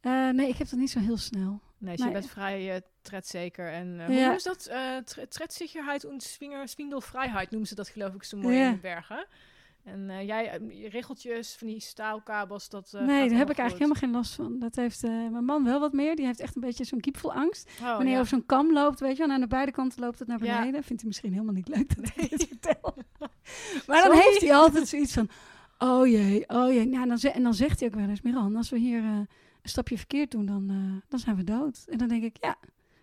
[0.00, 1.60] Eh, nee, ik heb dat niet zo heel snel.
[1.78, 2.14] Nee, dus Nee.
[2.14, 3.72] je bent vrij uh, tredzeker.
[3.72, 4.06] En uh, Ja.
[4.06, 4.68] hoe noemen ze dat?
[4.70, 8.66] Uh, tre- tredsicherheid en swinger, swindelvrijheid noemen ze dat geloof ik zo mooi Ja.
[8.66, 9.26] in de bergen.
[9.84, 13.58] En eh, jij, eh, je regeltjes van die staalkabels, dat eh, nee, daar heb ik
[13.58, 14.58] eigenlijk helemaal geen last van.
[14.58, 16.16] Dat heeft eh, mijn man wel wat meer.
[16.16, 17.70] Die heeft echt een beetje zo'n kiepvelangst.
[17.70, 17.80] goed.
[17.80, 18.16] Oh, Wanneer je ja.
[18.18, 20.38] over zo'n kam loopt, weet je wel, en aan de beide kanten loopt het naar
[20.38, 20.82] beneden.
[20.84, 22.94] Vindt hij misschien helemaal niet leuk dat ik dit vertel.
[23.86, 25.28] maar dan heeft hij altijd zoiets van,
[25.82, 26.86] oh jee, oh jee.
[26.86, 29.08] Nou, dan ze- en dan zegt hij ook wel eens, Miran, als we hier eh,
[29.62, 31.84] een stapje verkeerd doen, dan, eh, dan zijn we dood.
[31.88, 32.56] En dan denk ik, ja,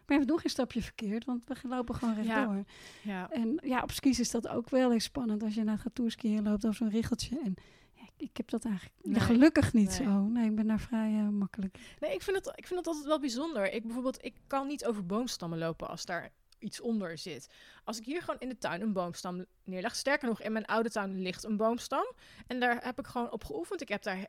[0.07, 2.63] maar we doen geen stapje verkeerd, want we lopen gewoon rechtdoor.
[3.03, 3.29] Ja.
[3.31, 6.43] En ja, op skis is dat ook wel eens spannend als je naar gaat toerskiën
[6.43, 7.39] loopt over zo'n richeltje.
[7.43, 7.55] En
[7.93, 10.07] ja, ik, ik heb dat eigenlijk ja, gelukkig niet Nee.
[10.07, 10.21] zo.
[10.21, 11.77] Nee, ik ben daar vrij eh, makkelijk.
[11.99, 13.73] Nee, ik vind, het, ik vind het altijd wel bijzonder.
[13.73, 17.47] Ik bijvoorbeeld, ik kan niet over boomstammen lopen als daar iets onder zit.
[17.83, 20.89] Als ik hier gewoon in de tuin een boomstam neerleg, sterker nog, in mijn oude
[20.89, 22.05] tuin ligt een boomstam.
[22.47, 23.81] En daar heb ik gewoon op geoefend.
[23.81, 24.25] Ik heb daar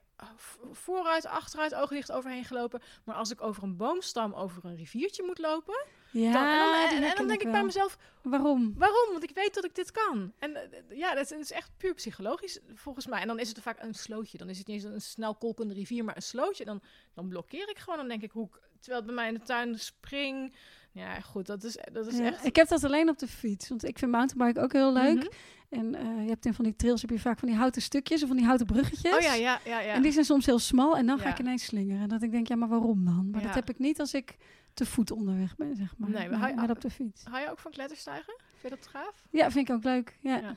[0.73, 2.81] vooruit, achteruit, oogdicht overheen gelopen.
[3.05, 6.73] Maar als ik over een boomstam over een riviertje moet lopen, Ja, dan, en dan,
[6.73, 8.75] die en- en, herken dan denk ik bij mezelf, Waarom?
[8.79, 9.11] waarom?
[9.11, 10.33] Want ik weet dat ik dit kan.
[10.39, 13.21] En eh, ja, dat is echt puur psychologisch volgens mij.
[13.21, 14.39] En dan is het vaak een slootje.
[14.39, 16.65] Dan is het niet eens een snel kolkende rivier, maar een slootje.
[16.65, 16.83] Dan,
[17.15, 17.99] dan blokkeer ik gewoon.
[17.99, 20.55] Dan denk ik, hoe ik, terwijl het bij mij in de tuin spring.
[20.93, 22.45] Ja, goed, dat is, dat is Ja, echt...
[22.45, 25.17] Ik heb dat alleen op de fiets, want ik vind mountainbike ook heel leuk.
[25.17, 25.27] Mhm.
[25.69, 28.23] En eh, je hebt in van die trails heb je vaak van die houten stukjes
[28.23, 29.15] of van die houten bruggetjes.
[29.15, 29.93] Oh ja, ja, ja, ja.
[29.95, 32.09] En die zijn soms heel smal en dan ga ik ineens slingeren.
[32.09, 33.29] Dat ik denk, ja, maar waarom dan?
[33.31, 34.37] Maar dat heb ik niet als ik
[34.75, 36.11] te voet onderweg ben, zeg maar.
[36.11, 37.25] Nee, maar maar, hij- maar op de fiets.
[37.25, 38.35] Hou je ook van kletterstijgen?
[38.59, 39.27] Vind je dat gaaf?
[39.31, 40.17] Ja, vind ik ook leuk.
[40.21, 40.37] Ja.
[40.37, 40.55] Ja.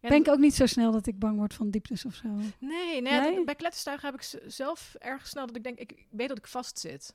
[0.00, 2.28] Ja, ben ik ook niet zo snel dat ik bang word van dieptes of zo.
[2.58, 3.44] Nee, nee, Nee?
[3.44, 6.46] bij kletterstuigen heb ik zelf erg snel dat ik denk, ik, ik weet dat ik
[6.46, 7.14] vastzit.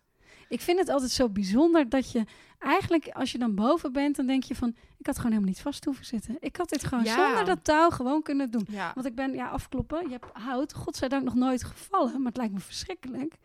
[0.49, 2.23] Ik vind het altijd zo bijzonder dat je
[2.59, 5.61] eigenlijk, als je dan boven bent, dan denk je van, ik had gewoon helemaal niet
[5.61, 6.37] vast hoeven zitten.
[6.39, 7.13] Ik had dit gewoon Ja.
[7.25, 8.65] zonder dat touw gewoon kunnen doen.
[8.69, 8.91] Ja.
[8.95, 12.53] Want ik ben, ja, afkloppen, je hebt hout, godzijdank nog nooit gevallen, maar het lijkt
[12.53, 13.35] me verschrikkelijk.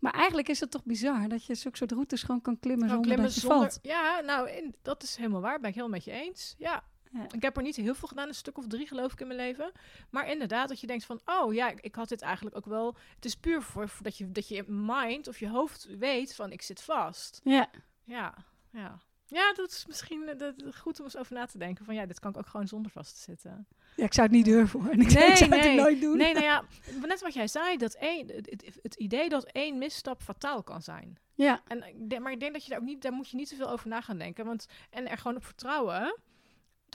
[0.00, 3.06] Maar eigenlijk is het toch bizar dat je zulke soort routes gewoon kan klimmen zonder
[3.06, 3.78] klimmen dat je zonder- valt.
[3.82, 5.60] Ja, nou, in- dat is helemaal waar.
[5.60, 6.54] Ben ik helemaal met je eens.
[6.58, 6.82] Ja.
[7.16, 7.26] Ja.
[7.34, 9.38] Ik heb er niet heel veel gedaan, een stuk of drie geloof ik in mijn
[9.38, 9.72] leven.
[10.10, 12.96] Maar inderdaad, dat je denkt van, oh ja, ik, had dit eigenlijk ook wel.
[13.14, 16.52] Het is puur voor, voor dat, je, dat je mind of je hoofd weet van,
[16.52, 17.40] ik zit vast.
[17.44, 17.70] Ja,
[18.04, 18.34] Ja,
[18.70, 18.98] ja.
[19.28, 21.84] Ja, dat is misschien eh, dat, goed om eens over na te denken.
[21.84, 23.66] Van ja, dit kan ik ook gewoon zonder vast te zitten.
[23.96, 24.92] Ja, ik zou het niet durven hoor.
[25.02, 25.76] Ik, zou- ik zou het nee.
[25.76, 26.16] nooit doen.
[26.16, 26.64] Nee, nou ja,
[27.06, 30.82] net wat jij zei, dat één, het, het- het idee dat één misstap fataal kan
[30.82, 31.18] zijn.
[31.34, 33.48] Ja, En, denk- maar ik denk dat je daar ook niet, daar moet je niet
[33.48, 34.44] te veel over na gaan denken.
[34.44, 36.16] Want, en er gewoon op vertrouwen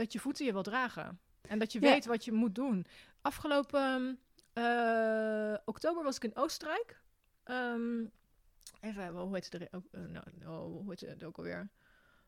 [0.01, 1.19] dat je voeten je wel dragen.
[1.41, 1.89] En dat je Ja.
[1.89, 2.85] weet wat je moet doen.
[3.21, 4.19] Afgelopen
[4.53, 7.01] eh, oktober was ik in Oostenrijk.
[7.43, 8.05] Ehm,
[8.81, 11.69] even, hoe heet het er ook, eh, nou, oh, hoe heet het ook alweer?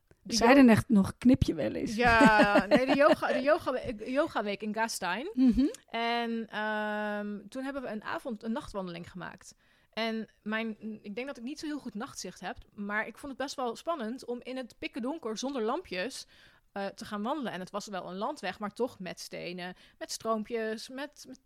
[0.08, 1.96] we De zeiden echt nog, knip je wel eens.
[1.96, 5.30] Ja, nee, de yoga, de yoga, yoga week in Gastein.
[5.34, 5.66] Mhm.
[5.90, 9.56] En ehm, toen hebben we een avond, een nachtwandeling gemaakt.
[9.94, 13.32] En mijn, ik denk dat ik niet zo heel goed nachtzicht heb, maar ik vond
[13.32, 16.26] het best wel spannend om in het pikken donker zonder lampjes
[16.74, 17.52] eh, te gaan wandelen.
[17.52, 21.26] En het was wel een landweg, maar toch met stenen, met stroompjes, met...
[21.28, 21.40] met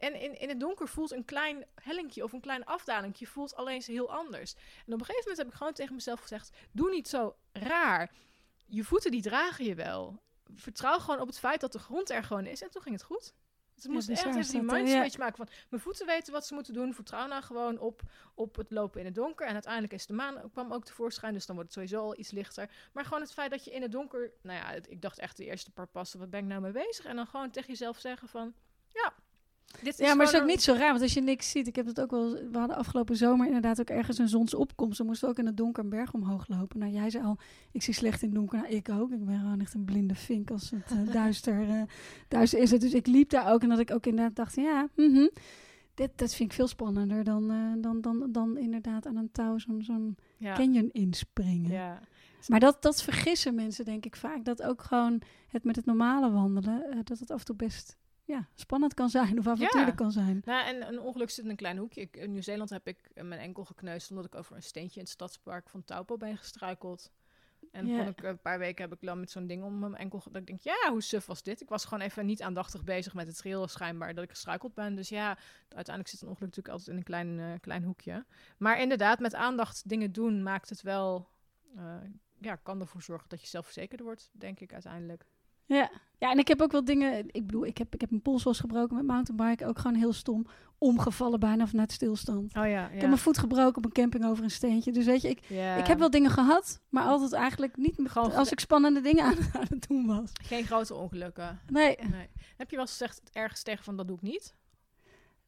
[0.00, 3.82] en in, in het donker voelt een klein hellinkje of een klein afdalingje voelt alleen
[3.86, 4.54] heel anders.
[4.86, 8.10] En op een gegeven moment heb ik gewoon tegen mezelf gezegd: doe niet zo raar.
[8.66, 10.22] Je voeten die dragen je wel.
[10.54, 12.62] Vertrouw gewoon op het feit dat de grond er gewoon is.
[12.62, 13.34] En toen ging het goed.
[13.88, 14.34] Ja, moest echt even
[14.84, 15.06] die Ja.
[15.18, 16.94] maken van mijn voeten weten wat ze moeten doen.
[16.94, 18.00] Vertrouw nou gewoon op,
[18.34, 19.46] op het lopen in het donker.
[19.46, 22.30] En uiteindelijk is de maan kwam ook tevoorschijn, dus dan wordt het sowieso al iets
[22.30, 22.70] lichter.
[22.92, 25.36] Maar gewoon het feit dat je in het donker, nou ja, het- ik dacht echt
[25.36, 27.04] de eerste paar passen, wat ben ik nou mee bezig?
[27.04, 28.54] En dan gewoon tegen jezelf zeggen van,
[29.82, 31.76] dit Ja, maar het is ook niet zo raar, want als je niks ziet, ik
[31.76, 34.98] heb het ook wel, we hadden afgelopen zomer inderdaad ook ergens een zonsopkomst.
[34.98, 36.78] Dan moesten we ook in het donker een berg omhoog lopen.
[36.78, 37.38] Nou, jij zei al,
[37.72, 38.58] ik zie slecht in het donker.
[38.58, 39.10] Nou, ik ook.
[39.10, 41.82] Ik ben gewoon echt een blinde vink als het eh, duister, eh,
[42.28, 42.70] duister is.
[42.70, 42.80] Het.
[42.80, 45.28] Dus ik liep daar ook en dat ik ook inderdaad dacht, ja, mhm,
[45.94, 49.58] dit, dat vind ik veel spannender dan, eh, dan, dan, dan inderdaad aan een touw
[49.58, 51.70] zo'n zo'n ja, canyon inspringen.
[51.70, 52.00] ja.
[52.46, 54.44] Maar dat, dat vergissen mensen denk ik vaak.
[54.44, 57.96] Dat ook gewoon het met het normale wandelen, dat het af en toe best
[58.30, 60.42] ja, spannend kan zijn of avontuurlijk kan zijn.
[60.44, 62.00] Nou, en een ongeluk zit in een klein hoekje.
[62.00, 65.02] Ik, in Nieuw-Zeeland heb ik eh, mijn enkel gekneusd omdat ik over een steentje in
[65.02, 67.10] het stadspark van Taupo ben gestruikeld.
[67.70, 68.06] En Ja.
[68.06, 70.22] ik, eh, een paar weken heb ik dan met zo'n ding om mijn enkel.
[70.24, 71.60] Dat ik denk, ja, hoe suf was dit?
[71.60, 74.94] Ik was gewoon even niet aandachtig bezig met het geheel schijnbaar dat ik gestruikeld ben.
[74.94, 75.38] Dus ja,
[75.68, 78.24] uiteindelijk zit een ongeluk natuurlijk altijd in een klein, eh, klein hoekje.
[78.58, 81.28] Maar inderdaad, met aandacht dingen doen maakt het wel.
[82.38, 85.24] ja, kan ervoor zorgen dat je zelfverzekerder wordt, denk ik uiteindelijk.
[85.76, 85.90] Ja.
[86.18, 87.24] ja, en ik heb ook wel dingen.
[87.30, 89.66] Ik bedoel, ik heb, ik heb mijn pols eens gebroken met mountainbiken.
[89.66, 90.46] Ook gewoon heel stom.
[90.78, 92.56] Omgevallen bijna vanuit stilstand.
[92.56, 94.92] Oh ja, Ik heb mijn voet gebroken op een camping over een steentje.
[94.92, 95.76] Dus weet je, ik, ja.
[95.76, 96.80] ik heb wel dingen gehad.
[96.88, 100.32] Maar altijd eigenlijk niet Gewoon als ik spannende dingen aan, aan het doen was.
[100.42, 101.60] Geen grote ongelukken.
[101.68, 102.28] Nee, Nee.
[102.56, 104.54] Heb je wel eens gezegd ergens tegen van dat doe ik niet?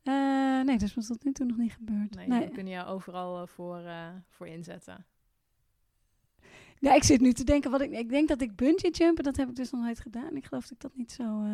[0.03, 2.15] eh, nee, dat is me tot nu toe nog niet gebeurd.
[2.15, 2.47] Nee, Nee.
[2.47, 5.07] we kunnen jou overal eh, voor, eh, voor inzetten.
[6.83, 7.71] Ja, ik zit nu te denken.
[7.71, 10.37] Wat ik, ik denk dat ik bungee jumpen, dat heb ik dus nog nooit gedaan.
[10.37, 11.23] Ik geloof dat ik dat niet zo.
[11.23, 11.51] eh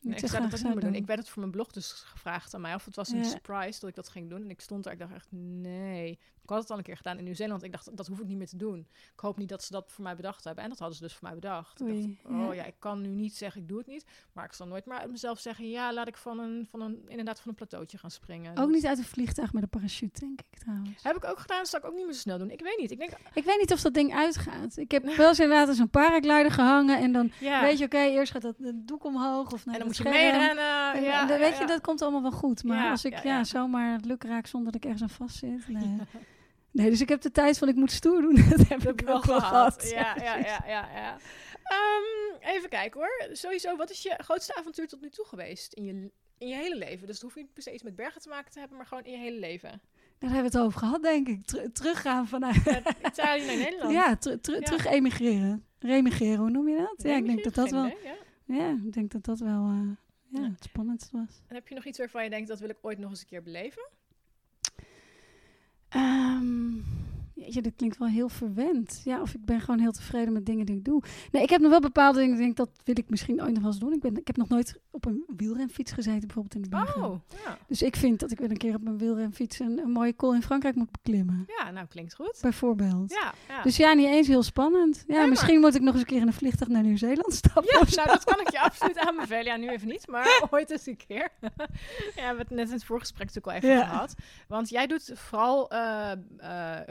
[0.00, 0.80] niet Nee, ik zou dat ook niet meer doen.
[0.90, 0.94] doen.
[1.00, 2.74] Ik werd het voor mijn blog dus gevraagd aan mij.
[2.74, 3.24] Of het was een Ja.
[3.24, 4.42] surprise dat ik dat ging doen.
[4.42, 6.18] En ik stond daar, ik dacht echt, nee.
[6.44, 7.62] Ik had het al een keer gedaan in Nieuw-Zeeland.
[7.62, 8.86] Ik dacht, dat hoef ik niet meer te doen.
[9.14, 10.64] Ik hoop niet dat ze dat voor mij bedacht hebben.
[10.64, 11.80] En dat hadden ze dus voor mij bedacht.
[11.80, 12.52] Ik dacht, oh ja.
[12.52, 12.64] ja.
[12.64, 14.04] ik kan nu niet zeggen, ik doe het niet.
[14.32, 17.04] Maar ik zal nooit maar uit mezelf zeggen, ja, laat ik van een, van een,
[17.08, 18.56] inderdaad van een plateautje gaan springen.
[18.56, 21.02] Ook niet uit een vliegtuig met een parachute, denk ik trouwens.
[21.02, 22.50] Heb ik ook gedaan, dat zou ik ook niet meer zo snel doen.
[22.50, 22.90] Ik weet niet.
[22.90, 24.76] Ik denk, Ik weet niet of dat ding uitgaat.
[24.76, 26.98] Ik heb wel eens inderdaad eens een paraglider gehangen.
[26.98, 27.62] En dan ja.
[27.62, 29.52] weet je, oké, eerst gaat dat de doek omhoog.
[29.52, 30.94] Of en dan moet je meerennen.
[30.94, 32.64] En, ja, en dan ja, weet je, dat komt allemaal wel goed.
[32.64, 35.68] Maar als ik ja, zomaar luk raak zonder dat ik ergens aan vast zit.
[35.68, 35.96] Nee.
[36.74, 38.34] nee, dus ik heb de tijd van ik moet stoer doen.
[38.56, 39.42] dat heb Dat ik wel gehad.
[39.42, 39.90] gehad.
[39.90, 40.88] Ja, ja, ja, ja.
[40.94, 41.16] ja.
[41.64, 43.28] Ehm, even kijken hoor.
[43.36, 46.76] Sowieso, wat is je grootste avontuur tot nu toe geweest in je, in je hele
[46.76, 47.06] leven?
[47.06, 49.04] Dus het hoeft niet per se iets met bergen te maken te hebben, maar gewoon
[49.04, 49.80] in je hele leven.
[50.18, 51.44] Daar hebben we het over gehad, denk ik.
[51.46, 52.68] Ter- teruggaan vanuit...
[52.68, 53.92] Uit Italië naar Nederland.
[54.00, 54.60] ja, ter- ter- Ja.
[54.60, 55.64] terug emigreren.
[55.78, 56.94] Remigreren, hoe noem je dat?
[57.06, 57.86] Ja, ik denk dat dat wel...
[57.86, 57.98] idee,
[58.44, 58.70] ja.
[58.70, 59.88] Ik denk dat dat wel eh,
[60.28, 60.50] ja, Ja.
[60.50, 61.42] het spannendste was.
[61.48, 63.26] En heb je nog iets waarvan je denkt, dat wil ik ooit nog eens een
[63.26, 63.82] keer beleven?
[65.94, 66.84] Um
[67.44, 69.00] jeetje, dit klinkt wel heel verwend.
[69.04, 71.02] Ja, of ik ben gewoon heel tevreden met dingen die ik doe.
[71.32, 72.32] Nee, ik heb nog wel bepaalde dingen.
[72.34, 73.92] Ik denk dat wil ik misschien ooit nog wel eens doen.
[73.92, 77.04] Ik, ben, ik heb nog nooit op een wielrenfiets gezeten, bijvoorbeeld in de bergen.
[77.04, 77.58] Oh, ja.
[77.68, 80.34] Dus ik vind dat ik wel een keer op mijn wielrenfiets een, een mooie col
[80.34, 81.44] in Frankrijk moet beklimmen.
[81.58, 82.38] Ja, nou klinkt goed.
[82.40, 83.12] Bijvoorbeeld.
[83.12, 83.62] Ja, ja.
[83.62, 85.04] Dus ja, niet eens heel spannend.
[85.06, 87.64] Ja, misschien moet ik nog eens een keer in een vliegtuig naar Nieuw-Zeeland stappen.
[87.80, 89.44] Ja, nou dat kan ik je absoluut aanbevelen.
[89.44, 91.28] Ja, nu even niet, maar ooit eens een keer.
[91.40, 91.50] ja,
[92.14, 93.88] we hebben het net in het voorgesprek natuurlijk al even Ja.
[93.88, 94.14] gehad.
[94.48, 96.88] Want jij doet vooral eh, eh,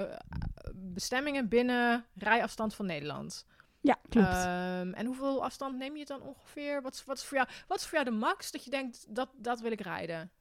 [0.76, 3.46] bestemmingen binnen rijafstand van Nederland.
[3.82, 4.28] Ja, klopt.
[4.28, 6.82] Ehm, en hoeveel afstand neem je dan ongeveer?
[6.82, 9.06] Wat is, wat, is voor jou, wat is voor jou de max dat je denkt,
[9.10, 10.32] dat, dat wil ik rijden?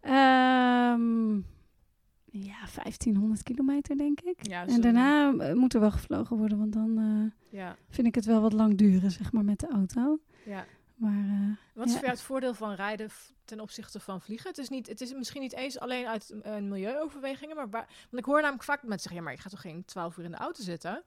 [0.00, 1.34] Ehm,
[2.30, 4.46] ja, 1500 kilometer denk ik.
[4.46, 8.14] Ja, En daarna eh, moet er wel gevlogen worden, want dan eh, Ja, vind ik
[8.14, 10.18] het wel wat lang duren, zeg maar, met de auto.
[10.44, 10.64] ja.
[10.94, 11.98] Maar eh, Wat is Ja.
[11.98, 13.08] voor jou het voordeel van rijden
[13.44, 14.48] ten opzichte van vliegen?
[14.48, 18.18] Het is, niet, het is misschien niet eens alleen uit eh, milieuoverwegingen, maar waar, want
[18.18, 20.30] ik hoor namelijk vaak mensen zeggen, ja, maar je gaat toch geen 12 uur in
[20.30, 21.02] de auto zitten?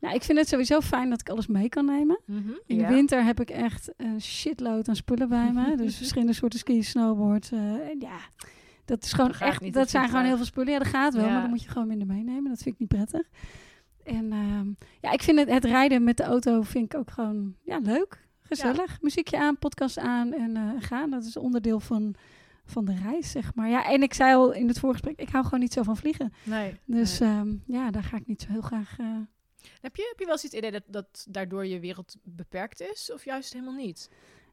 [0.00, 2.20] Nou, ik vind het sowieso fijn dat ik alles mee kan nemen.
[2.24, 2.88] Mhm, In ja.
[2.88, 5.76] de winter heb ik echt een shitload aan spullen bij me.
[5.76, 7.52] dus verschillende soorten ski, snowboard.
[7.52, 7.58] eh,
[7.88, 8.18] en ja,
[8.84, 9.60] dat is gewoon Dat echt.
[9.60, 10.72] niet, dat dat zijn gewoon heel veel spullen.
[10.72, 11.30] Ja, dat gaat wel, Ja.
[11.32, 12.44] maar dan moet je gewoon minder meenemen.
[12.48, 13.28] Dat vind ik niet prettig.
[14.04, 14.66] En ehm,
[15.00, 18.22] ja, ik vind het, het rijden met de auto vind ik ook gewoon ja, leuk.
[18.54, 19.02] Gezellig.
[19.02, 21.10] Muziekje aan, podcast aan en eh, gaan.
[21.10, 22.14] Dat is onderdeel van,
[22.64, 23.68] van de reis, zeg maar.
[23.68, 26.32] Ja, en ik zei al in het voorgesprek, ik hou gewoon niet zo van vliegen.
[26.42, 26.74] Nee.
[26.84, 27.28] Dus nee.
[27.30, 28.98] ehm, ja, daar ga ik niet zo heel graag...
[28.98, 29.06] eh,
[29.80, 33.12] Heb, je, heb je wel eens het idee dat, dat daardoor je wereld beperkt is?
[33.12, 34.10] Of juist helemaal niet?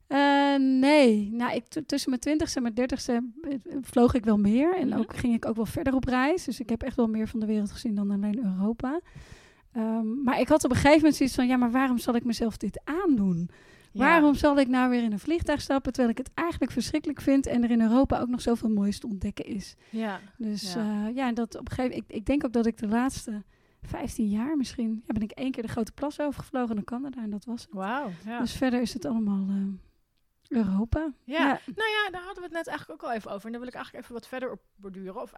[0.07, 3.23] Eh, nee, nou, ik, tussen mijn twintigste en mijn dertigste
[3.81, 4.75] vloog ik wel meer.
[4.75, 4.97] En Mhm.
[4.99, 6.43] ook ging ik ook wel verder op reis.
[6.43, 8.99] Dus ik heb echt wel meer van de wereld gezien dan alleen Europa.
[9.71, 11.47] Ehm, maar ik had op een gegeven moment zoiets van...
[11.47, 13.49] ja, maar waarom zal ik mezelf dit aandoen?
[13.91, 15.93] Waarom zal ik nou weer in een vliegtuig stappen...
[15.93, 17.45] terwijl ik het eigenlijk verschrikkelijk vind...
[17.45, 19.75] en er in Europa ook nog zoveel moois te ontdekken is.
[19.89, 20.19] Ja.
[20.37, 20.73] Dus
[21.13, 21.27] Ja.
[21.27, 23.43] en dat op een gegeven ik, ik denk ook dat ik de laatste
[23.81, 25.03] 15 jaar misschien...
[25.07, 27.73] Ja, ben ik één keer de Grote Plas overgevlogen naar Canada en dat was het.
[27.73, 28.09] Wauw.
[28.25, 28.39] Ja.
[28.39, 29.55] Dus verder is het allemaal eh,
[30.51, 31.13] Europa.
[31.23, 31.59] Ja.
[31.75, 33.45] Nou ja, daar hadden we het net eigenlijk ook al even over.
[33.45, 35.21] En daar wil ik eigenlijk even wat verder op borduren.
[35.21, 35.33] Of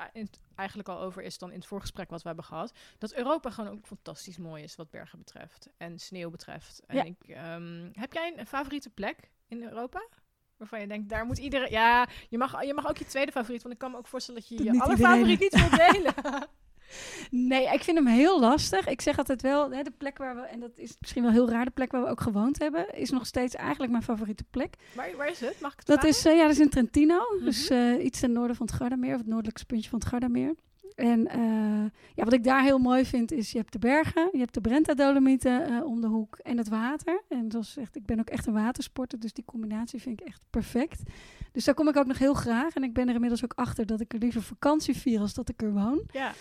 [0.55, 2.73] eigenlijk al over is dan in het voorgesprek wat we hebben gehad.
[2.97, 5.69] Dat Europa gewoon ook fantastisch mooi is wat bergen betreft.
[5.77, 6.81] En sneeuw betreft.
[6.87, 7.03] En Ja.
[7.03, 10.07] ik, ehm, heb jij een favoriete plek in Europa?
[10.57, 11.71] Waarvan je denkt, daar moet iedereen...
[11.71, 13.61] Ja, je mag, je mag ook je tweede favoriet.
[13.61, 16.13] Want ik kan me ook voorstellen dat je Dat je alle favoriet niet wilt delen.
[17.31, 18.87] Nee, ik vind hem heel lastig.
[18.87, 21.49] Ik zeg altijd wel, hè, de plek waar we, en dat is misschien wel heel
[21.49, 24.73] raar, de plek waar we ook gewoond hebben, is nog steeds eigenlijk mijn favoriete plek.
[24.95, 25.59] waar, waar is het?
[25.61, 26.17] Mag ik het Dat vragen?
[26.17, 27.45] is, eh, ja, dat is in Trentino, Mhm.
[27.45, 30.53] dus eh, iets ten noorden van het Gardameer, of het noordelijkste puntje van het Gardameer.
[30.95, 31.39] En eh,
[32.15, 34.61] ja, wat ik daar heel mooi vind, is je hebt de bergen, je hebt de
[34.61, 37.21] Brenta-dolomieten eh, om de hoek en het water.
[37.29, 40.41] En zoals echt, ik ben ook echt een watersporter, dus die combinatie vind ik echt
[40.49, 41.01] perfect.
[41.51, 42.73] Dus daar kom ik ook nog heel graag.
[42.75, 45.49] En ik ben er inmiddels ook achter dat ik er liever vakantie vier als dat
[45.49, 46.01] ik er woon.
[46.11, 46.31] Ja.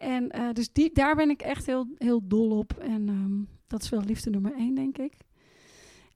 [0.00, 2.72] En eh, dus die, daar ben ik echt heel, heel dol op.
[2.72, 5.12] En ehm, dat is wel liefde nummer één, denk ik.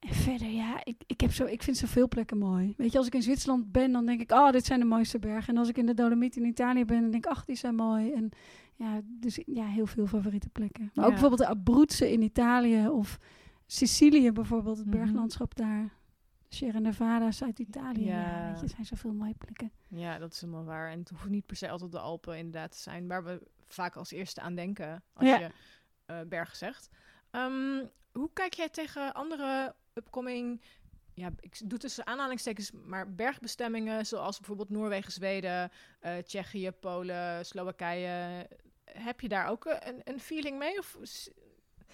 [0.01, 2.75] En verder, ja, ik, ik, heb zo, ik vind zoveel plekken mooi.
[2.77, 5.19] Weet je, als ik in Zwitserland ben, dan denk ik, oh, dit zijn de mooiste
[5.19, 5.55] bergen.
[5.55, 7.75] En als ik in de Dolomieten in Italië ben, dan denk ik, ach, die zijn
[7.75, 8.13] mooi.
[8.13, 8.31] En
[8.75, 10.91] ja, dus ja, heel veel favoriete plekken.
[10.95, 13.19] Maar ook bijvoorbeeld de Abruzzen in Italië of
[13.67, 14.97] Sicilië bijvoorbeeld, het Mhm.
[14.97, 15.93] berglandschap daar.
[16.49, 18.05] Sierra Nevada, Zuid-Italië.
[18.05, 18.21] Ja.
[18.21, 18.47] Ja.
[18.49, 19.71] weet je, er zijn zoveel mooie plekken.
[19.89, 20.91] Ja, dat is helemaal waar.
[20.91, 23.97] En het hoeft niet per se altijd de Alpen inderdaad te zijn, waar we vaak
[23.97, 25.39] als eerste aan denken als Ja.
[25.39, 25.51] je
[26.07, 26.89] eh, bergen zegt.
[27.31, 30.63] Ehm, hoe kijk jij tegen andere upcoming,
[31.15, 38.47] ja, ik doe tussen aanhalingstekens, maar bergbestemmingen zoals bijvoorbeeld Noorwegen, Zweden, eh, Tsjechië, Polen, Slowakije.
[38.85, 40.79] Heb je daar ook eh, een, een feeling mee?
[40.79, 40.97] Of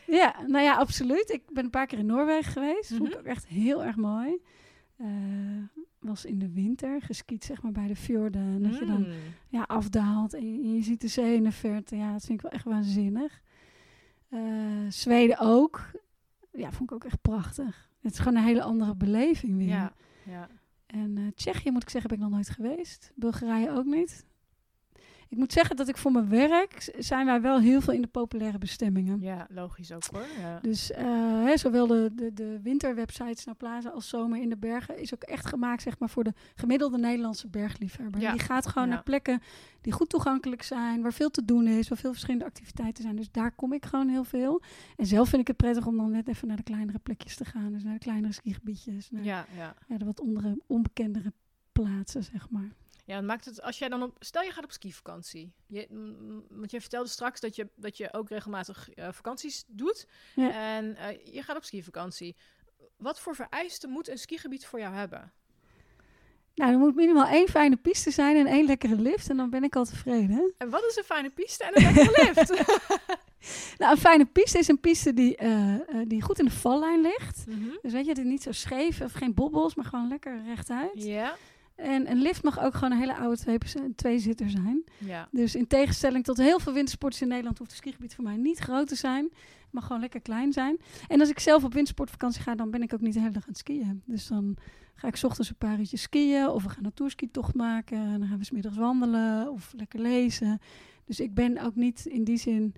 [0.06, 1.30] Ja, nou ja, absoluut.
[1.30, 2.88] Ik ben een paar keer in Noorwegen geweest.
[2.88, 3.18] Vond ik Mhm.
[3.18, 4.42] ook echt heel erg mooi.
[6.00, 8.42] Was in de winter, geskiet zeg maar bij de fjorden.
[8.42, 9.14] En dat je dan Mm.
[9.48, 11.96] ja, afdaalt en je, ziet de zee in de verte.
[11.96, 13.40] Ja, dat vind ik wel echt waanzinnig.
[14.28, 14.40] Eh,
[14.88, 15.90] Zweden ook.
[16.52, 17.90] Ja, vond ik ook echt prachtig.
[18.00, 19.68] Het is gewoon een hele andere beleving weer.
[19.68, 19.92] Ja,
[20.26, 20.48] ja.
[20.86, 23.12] En eh, Tsjechië moet ik zeggen, ben ik nog nooit geweest.
[23.14, 24.24] Bulgarije ook niet.
[25.30, 28.06] Ik moet zeggen dat ik voor mijn werk zijn wij wel heel veel in de
[28.08, 29.20] populaire bestemmingen.
[29.20, 30.24] ja, logisch ook hoor.
[30.40, 30.58] Ja.
[30.62, 31.04] Dus eh,
[31.44, 35.22] hè, zowel de, de, de winterwebsites naar Plaza als Zomer in de Bergen is ook
[35.22, 38.20] echt gemaakt zeg maar, voor de gemiddelde Nederlandse bergliefhebber.
[38.20, 38.30] Ja.
[38.30, 38.94] Die gaat gewoon Ja.
[38.94, 39.40] naar plekken
[39.80, 43.16] die goed toegankelijk zijn, waar veel te doen is, waar veel verschillende activiteiten zijn.
[43.16, 44.62] Dus daar kom ik gewoon heel veel.
[44.96, 47.44] En zelf vind ik het prettig om dan net even naar de kleinere plekjes te
[47.44, 47.72] gaan.
[47.72, 49.74] Dus naar de kleinere skigebiedjes, naar ja, ja.
[49.88, 51.32] ja, de wat ondere, onbekendere
[51.72, 52.72] plaatsen, zeg maar.
[53.10, 54.16] Ja, het maakt het als jij dan op.
[54.18, 55.52] Stel je gaat op skivakantie.
[55.66, 55.86] Je,
[56.50, 60.06] want je vertelde straks dat je, dat je ook regelmatig eh, vakanties doet.
[60.34, 60.76] Ja.
[60.76, 62.36] En eh, je gaat op skivakantie.
[62.96, 65.32] Wat voor vereisten moet een skigebied voor jou hebben?
[66.54, 69.30] Nou, er moet minimaal één fijne piste zijn en één lekkere lift.
[69.30, 70.54] En dan ben ik al tevreden.
[70.58, 72.48] En wat is een fijne piste en een lekkere lift?
[73.78, 75.74] Nou, een fijne piste is een piste die, eh,
[76.06, 77.46] die goed in de vallijn ligt.
[77.46, 77.68] Mhm.
[77.82, 81.02] Dus weet je, het is niet zo scheef of geen bobbels, maar gewoon lekker rechtuit.
[81.02, 81.36] Ja.
[81.80, 83.58] En een lift mag ook gewoon een hele oude twee-
[83.96, 84.84] tweezitter zijn.
[84.98, 85.28] Ja.
[85.30, 88.58] Dus in tegenstelling tot heel veel wintersporters in Nederland hoeft het skigebied voor mij niet
[88.58, 89.24] groot te zijn.
[89.24, 90.76] Het mag gewoon lekker klein zijn.
[91.08, 93.42] En als ik zelf op wintersportvakantie ga, dan ben ik ook niet de hele dag
[93.42, 94.02] aan het skiën.
[94.04, 94.56] Dus dan
[94.94, 97.98] ga ik 's ochtends een paar uurtjes skiën of we gaan een toerskitocht maken.
[97.98, 100.58] En dan gaan we 's middags wandelen of lekker lezen.
[101.04, 102.74] Dus ik ben ook niet in die zin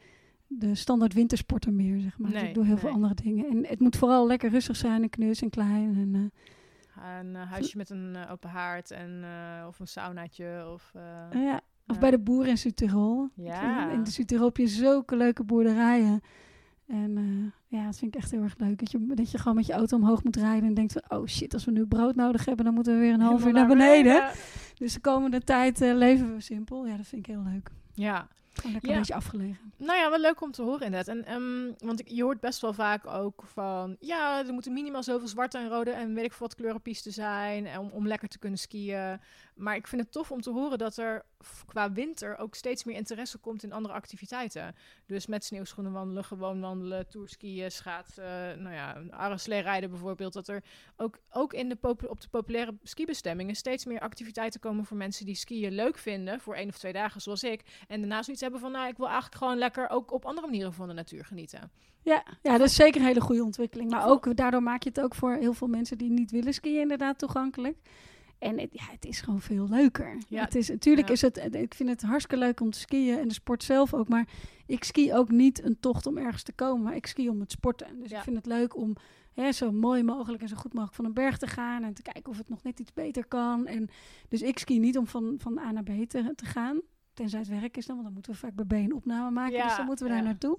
[0.47, 2.31] de standaard wintersporter meer, zeg maar.
[2.31, 3.47] Dus ik doe heel veel andere dingen.
[3.49, 5.95] En het moet vooral lekker rustig zijn en knus en klein.
[5.97, 6.21] En, eh,
[6.96, 10.70] Een eh, huisje met een eh, open haard en, eh, of een saunaatje.
[10.72, 11.61] Of, Uh, ja.
[11.87, 13.28] Of bij de boeren in Zuid-Tirol.
[13.35, 13.90] Ja.
[13.90, 16.20] In de Zuid-Tirol heb je zulke leuke boerderijen.
[16.87, 18.78] En ja, dat vind ik echt heel erg leuk.
[18.78, 21.18] Dat je, dat je gewoon met je auto omhoog moet rijden en denkt van...
[21.18, 23.52] oh shit, als we nu brood nodig hebben, dan moeten we weer een half uur
[23.52, 24.31] naar beneden.
[24.74, 26.87] Dus de komende tijd leven we simpel.
[26.87, 27.70] Ja, dat vind ik heel leuk.
[27.92, 28.28] Ja.
[28.53, 28.95] Gewoon lekker Ja.
[28.97, 29.73] een beetje afgelegen.
[29.77, 31.17] Nou ja, wel leuk om te horen inderdaad.
[31.17, 33.97] En, ehm, want je hoort best wel vaak ook van...
[34.01, 37.67] Ja, er moeten minimaal zoveel zwarte en rode en weet ik veel wat kleurenpisten zijn...
[37.67, 39.21] en Om, om lekker te kunnen skiën.
[39.55, 41.25] Maar ik vind het tof om te horen dat er
[41.67, 42.37] qua winter...
[42.37, 44.75] ook steeds meer interesse komt in andere activiteiten.
[45.07, 48.62] Dus met sneeuwschoenen wandelen, gewoon wandelen, tourskiën, schaatsen...
[48.62, 50.33] nou ja, arreslee rijden bijvoorbeeld.
[50.33, 50.65] Dat er
[50.97, 53.55] ook, ook in de op de populaire skibestemmingen...
[53.55, 56.41] steeds meer activiteiten komen voor mensen die skiën leuk vinden...
[56.41, 57.85] voor één of twee dagen zoals ik.
[57.88, 58.73] En daarna zoiets hebben van...
[58.73, 61.71] nou, ik wil eigenlijk gewoon lekker ook op andere manieren van de natuur genieten.
[62.03, 63.91] Ja, ja, dat is zeker een hele goede ontwikkeling.
[63.91, 66.81] Maar ook, daardoor maak je het ook voor heel veel mensen die niet willen skiën
[66.81, 67.79] inderdaad toegankelijk.
[68.42, 70.16] En het, ja, het is gewoon veel leuker.
[70.28, 70.44] Ja.
[70.44, 71.12] Het is, natuurlijk Ja.
[71.14, 74.09] is het, ik vind het hartstikke leuk om te skiën en de sport zelf ook.
[74.09, 74.28] Maar
[74.66, 77.50] ik ski ook niet een tocht om ergens te komen, maar ik ski om het
[77.50, 78.00] sporten.
[78.00, 78.16] Dus Ja.
[78.16, 78.96] ik vind het leuk om
[79.33, 81.83] hè, zo mooi mogelijk en zo goed mogelijk van een berg te gaan.
[81.85, 83.66] En te kijken of het nog net iets beter kan.
[83.66, 83.88] En,
[84.28, 86.81] dus ik ski niet om van, van A naar B te, te gaan.
[87.14, 89.57] Tenzij het werk is dan, want dan moeten we vaak bij B een opname maken.
[89.57, 90.59] Ja, dus dan moeten we daar naartoe.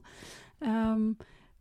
[0.59, 1.11] Ehm,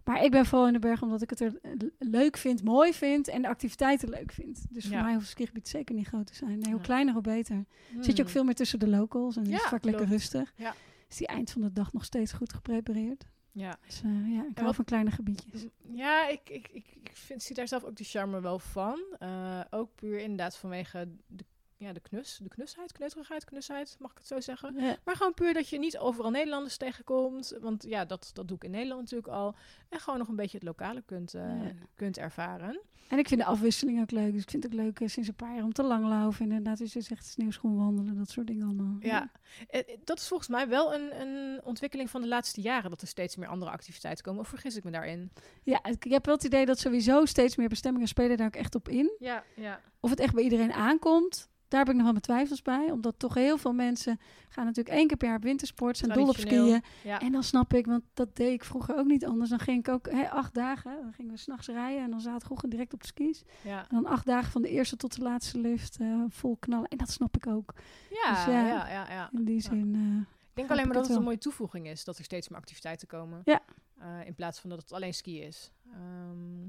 [0.05, 2.93] maar ik ben vooral in de berg omdat ik het er eh, leuk vind, mooi
[2.95, 4.65] vind en de activiteiten leuk vind.
[4.71, 5.03] Dus voor Ja.
[5.03, 6.59] mij hoeft het skigebied zeker niet groot te zijn.
[6.59, 6.87] Nee, hoe Ja.
[6.87, 7.65] kleiner, hoe beter.
[8.01, 9.57] Zit je ook veel meer tussen de locals en is Hmm.
[9.57, 10.53] Het vaak lekker rustig.
[10.57, 10.75] Ja.
[11.09, 13.25] Is die eind van de dag nog steeds goed geprepareerd.
[13.55, 15.67] Ja, Dus eh, ja, ik hou van kleine gebiedjes.
[15.93, 19.01] ja ik, ik, ik, ik vind, zie daar zelf ook de charme wel van.
[19.19, 21.45] Eh, ook puur inderdaad vanwege de,
[21.83, 24.75] ja, de knus, de knusheid, kneuterigheid, knusheid, mag ik het zo zeggen.
[24.77, 24.97] Ja.
[25.05, 27.57] Maar gewoon puur dat je niet overal Nederlanders tegenkomt.
[27.61, 29.55] Want ja, dat, dat doe ik in Nederland natuurlijk al.
[29.89, 31.73] En gewoon nog een beetje het lokale kunt, eh, Ja.
[31.95, 32.81] kunt ervaren.
[33.09, 34.33] En ik vind de afwisseling ook leuk.
[34.33, 36.41] Dus ik vind het ook leuk eh, sinds een paar jaar om te langlopen.
[36.41, 38.97] Inderdaad, als je zegt sneeuwschoen wandelen, dat soort dingen allemaal.
[39.01, 39.31] Ja,
[39.69, 42.91] eh, dat is volgens mij wel een, een ontwikkeling van de laatste jaren.
[42.91, 44.41] Dat er steeds meer andere activiteiten komen.
[44.41, 45.33] Of vergis ik me daarin?
[45.63, 48.57] Ja, ik ik heb wel het idee dat sowieso steeds meer bestemmingen spelen daar ook
[48.57, 49.17] echt op in.
[49.19, 49.81] Ja, ja.
[50.01, 52.91] Of het echt bij iedereen aankomt, daar heb ik nog wel mijn twijfels bij.
[52.91, 56.29] Omdat toch heel veel mensen gaan natuurlijk één keer per jaar op wintersport, zijn dol
[56.29, 56.83] op skiën.
[57.05, 57.21] ja.
[57.21, 59.51] En dan snap ik, want dat deed ik vroeger ook niet anders.
[59.51, 62.61] Dan ging ik ook hè, acht dagen, dan gingen we s'nachts rijden en dan zaterdag
[62.61, 63.43] direct op de skis.
[63.63, 63.79] ja.
[63.81, 66.89] En dan acht dagen van de eerste tot de laatste lift eh, vol knallen.
[66.89, 67.75] En dat snap ik ook.
[68.11, 69.31] Ja, Dus ja, ja, ja, ja.
[69.33, 69.95] In die zin.
[69.95, 72.05] eh, Ik denk alleen maar dat het een mooie toevoeging is.
[72.05, 73.41] Dat er steeds meer activiteiten komen.
[73.45, 73.61] Ja.
[73.99, 75.73] Eh, in plaats van dat het alleen ski is.
[75.93, 76.69] Ehm,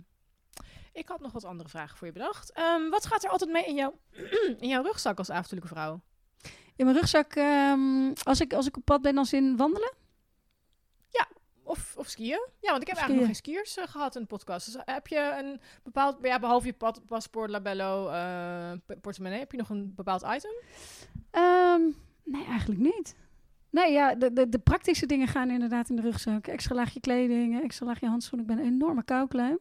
[0.93, 2.51] ik had nog wat andere vragen voor je bedacht.
[2.51, 3.93] Ehm, wat gaat er altijd mee in, jouw
[4.59, 6.01] in jouw rugzak als avontuurlijke vrouw?
[6.75, 9.93] in mijn rugzak, ehm, als, ik, als ik op pad ben, dan zin wandelen.
[11.65, 12.47] Of, of skiën?
[12.59, 13.09] Ja, want ik heb Skiën.
[13.09, 14.65] eigenlijk nog geen skiers eh, gehad in de podcast.
[14.65, 19.57] Dus heb je een bepaald, ja, behalve je pad, paspoort, labello, eh, portemonnee, heb je
[19.57, 20.51] nog een bepaald item?
[21.31, 21.81] Ehm,
[22.23, 23.15] nee, eigenlijk niet.
[23.73, 26.47] Nee, ja, de, de, de praktische dingen gaan inderdaad in de rugzak.
[26.47, 28.49] Extra laagje kleding, extra laagje handschoenen.
[28.49, 29.59] Ik ben een enorme koukluim.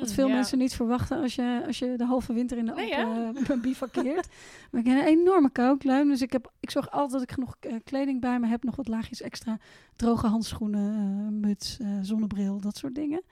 [0.00, 0.36] Wat veel Mm, ja.
[0.36, 3.60] mensen niet verwachten als je, als je de halve winter in de Nee, Alpen eh,
[3.62, 4.28] bivakkeert.
[4.70, 6.08] maar ik heb een enorme koukluim.
[6.08, 8.62] Dus ik, heb, ik zorg altijd dat ik genoeg eh, kleding bij me heb.
[8.64, 9.58] Nog wat laagjes extra.
[9.96, 13.22] Droge handschoenen, eh, muts, zonnebril, dat soort dingen.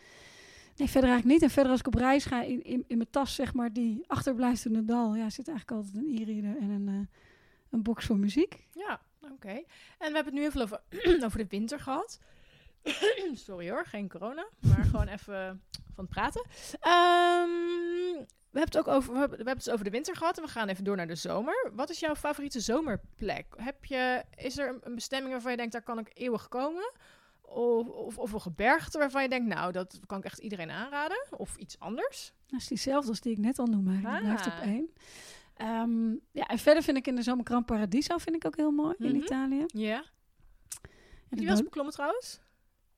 [0.76, 1.42] Nee, verder eigenlijk niet.
[1.48, 4.04] En verder als ik op reis ga, in, in, in mijn tas, zeg maar, die
[4.06, 5.14] achterblijft in het dal.
[5.14, 7.08] Ja, zit eigenlijk altijd een e-reader en een,
[7.70, 8.66] een box voor muziek.
[8.72, 9.00] Ja,
[9.32, 9.48] oké.
[9.48, 9.64] En
[9.98, 10.80] we hebben het nu even over,
[11.26, 12.18] over de winter gehad.
[13.46, 15.62] Sorry hoor, geen corona, maar gewoon even
[15.94, 16.44] van het praten.
[16.80, 20.50] Ehm, we, hebben het ook over, we, hebben, het over de winter gehad en we
[20.50, 21.70] gaan even door naar de zomer.
[21.74, 23.46] Wat is jouw favoriete zomerplek?
[23.56, 26.92] Heb je, is er een, bestemming waarvan je denkt, daar kan ik eeuwig komen?
[27.40, 31.26] Of, of, of een gebergte waarvan je denkt, nou, dat kan ik echt iedereen aanraden?
[31.30, 32.32] Of iets anders?
[32.46, 33.90] Dat is diezelfde als die ik net al noemde.
[33.90, 34.22] eigenlijk.
[34.22, 34.68] Die blijft op Ah.
[34.68, 34.90] één.
[35.56, 38.70] Ehm, ja, en verder vind ik in de zomer Gran Paradiso vind ik ook heel
[38.70, 39.16] mooi in Mhm.
[39.22, 39.64] Italië.
[39.66, 40.04] Ja.
[41.28, 42.40] Wel eens bo- beklommen trouwens?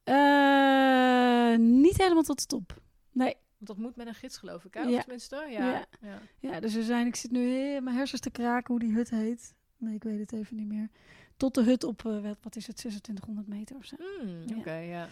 [0.04, 2.82] Eh, niet helemaal tot de top.
[3.12, 3.34] Nee.
[3.34, 4.80] Want dat moet met een gids, geloof ik, hè?
[4.80, 4.96] Ja.
[4.96, 5.70] Of tenminste, ja.
[5.70, 5.86] Ja.
[6.00, 6.18] ja.
[6.38, 9.54] Ja, dus zijn, ik zit nu in mijn hersens te kraken hoe die hut heet.
[9.76, 10.88] Nee, ik weet het even niet meer.
[11.36, 13.96] Tot de hut op, eh, wat, is het, 2600 meter of zo.
[14.24, 14.56] Mm, Ja.
[14.56, 15.08] Oké, ja.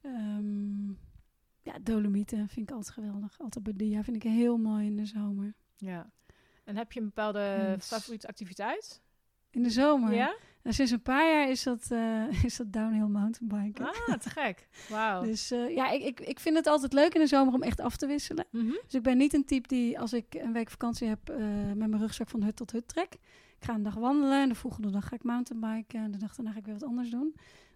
[0.00, 0.88] Ehm,
[1.62, 3.38] ja, Dolomieten vind ik altijd geweldig.
[3.40, 5.54] Altijd Badia vind ik heel mooi in de zomer.
[5.76, 6.10] Ja.
[6.66, 7.86] En heb je een bepaalde Yes.
[7.86, 9.02] favoriete activiteit?
[9.50, 10.14] In de zomer?
[10.14, 10.34] Ja?
[10.64, 13.86] Sinds een paar jaar is dat, eh, is dat downhill mountainbiken.
[13.86, 14.68] Ah, te gek.
[14.88, 15.22] Wauw.
[15.22, 17.80] Dus eh, ja, ik, ik, ik vind het altijd leuk in de zomer om echt
[17.80, 18.46] af te wisselen.
[18.50, 18.66] Mhm.
[18.84, 21.88] Dus ik ben niet een type die als ik een week vakantie heb eh, met
[21.88, 23.12] mijn rugzak van hut tot hut trek.
[23.58, 26.34] Ik ga een dag wandelen en de volgende dag ga ik mountainbiken en de dag
[26.34, 27.34] daarna ga ik weer wat anders doen.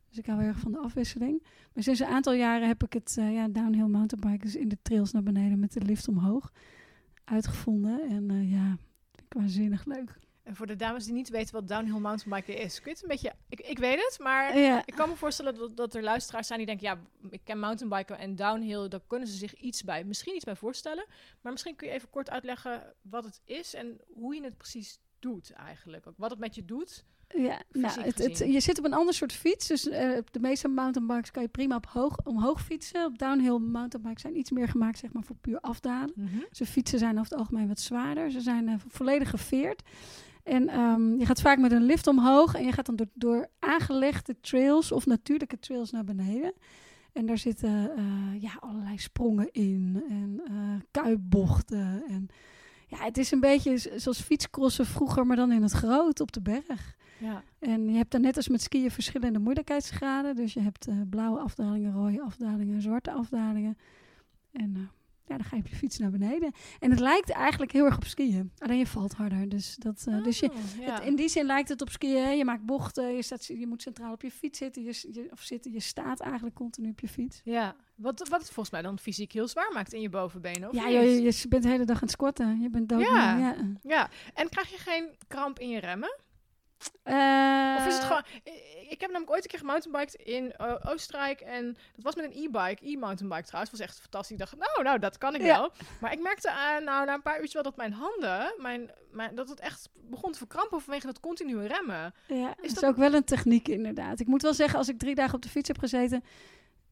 [0.09, 1.43] Dus ik hou heel erg van de afwisseling.
[1.75, 5.13] Maar sinds een aantal jaren heb ik het ja, downhill mountainbiken, dus in de trails
[5.13, 6.53] naar beneden met de lift omhoog,
[7.31, 8.09] uitgevonden.
[8.09, 8.67] En eh, ja,
[9.13, 10.19] vind ik waanzinnig leuk.
[10.43, 13.09] En voor de dames die niet weten wat downhill mountainbiken is, kun je het een
[13.09, 13.33] beetje...
[13.49, 16.59] Ik, ik weet het, maar ja, ik kan me voorstellen dat, dat er luisteraars zijn
[16.59, 16.87] die denken...
[16.87, 16.99] Ja,
[17.31, 21.07] ik ken mountainbiken en downhill, daar kunnen ze zich iets bij, misschien iets bij voorstellen.
[21.41, 25.01] Maar misschien kun je even kort uitleggen wat het is en hoe je het precies
[25.19, 26.07] doet eigenlijk.
[26.07, 27.05] Ook wat het met je doet
[27.37, 29.67] Ja, nou, het, het, je zit op een ander soort fiets.
[29.67, 33.05] Dus eh, de meeste mountainbikes kan je prima op hoog, omhoog fietsen.
[33.05, 36.13] Op downhill mountainbikes zijn iets meer gemaakt zeg maar, voor puur afdalen.
[36.15, 36.39] Mhm.
[36.51, 38.31] Ze fietsen zijn over het algemeen wat zwaarder.
[38.31, 39.83] Ze zijn eh, volledig geveerd.
[40.43, 43.49] En ehm, je gaat vaak met een lift omhoog en je gaat dan door, door
[43.59, 46.53] aangelegde trails of natuurlijke trails naar beneden.
[47.13, 50.41] En daar zitten eh, ja, allerlei sprongen in en
[50.91, 52.03] kuipbochten.
[52.09, 52.29] En
[52.91, 56.41] ja, het is een beetje zoals fietscrossen vroeger, maar dan in het groot op de
[56.41, 56.97] berg.
[57.19, 57.43] Ja.
[57.59, 60.37] En je hebt dan net als met skiën verschillende moeilijkheidsgraden.
[60.37, 63.79] Dus je hebt eh, blauwe afdalingen, rode afdalingen, zwarte afdalingen.
[64.53, 64.83] En eh,
[65.31, 66.53] ja, dan ga je op je fiets naar beneden.
[66.79, 68.53] En het lijkt eigenlijk heel erg op skiën.
[68.59, 69.49] Alleen je valt harder.
[69.49, 70.57] Dus, dat, eh, dus je, Oh,
[70.87, 70.95] ja.
[70.95, 72.23] het- in die zin lijkt het op skiën.
[72.25, 72.31] hè.
[72.31, 74.83] Je maakt bochten, je, staat, je moet centraal op je fiets zitten.
[74.83, 75.73] Je, je, of zitten.
[75.73, 77.41] je staat eigenlijk continu op je fiets.
[77.45, 80.69] Ja, wat, wat het volgens mij dan fysiek heel zwaar maakt in je bovenbenen.
[80.69, 82.61] Of ja, je, je bent de hele dag aan het squatten.
[82.61, 83.01] Je bent dood.
[83.01, 83.39] Ja.
[83.39, 83.57] ja.
[83.83, 86.19] Ja, en krijg je geen kramp in je remmen?
[87.03, 88.23] Eh, Of is het gewoon...
[88.45, 91.41] Ik ik heb namelijk ooit een keer gemountainbiked in eh, Oostenrijk.
[91.41, 91.65] En
[91.95, 92.87] dat was met een e-bike.
[92.87, 93.71] E-mountainbike trouwens.
[93.71, 94.31] was echt fantastisch.
[94.31, 95.59] Ik dacht, nou, nou, dat kan ik Ja.
[95.59, 95.73] wel.
[96.01, 98.55] Maar ik merkte aan, nou, na een paar uurtjes wel dat mijn handen...
[98.59, 102.15] Mijn, mijn, dat het echt begon te verkrampen vanwege dat continue remmen.
[102.27, 104.21] Ja, Is is dat- ook wel een techniek inderdaad.
[104.21, 106.25] Ik moet wel zeggen, als ik drie dagen op de fiets heb gezeten...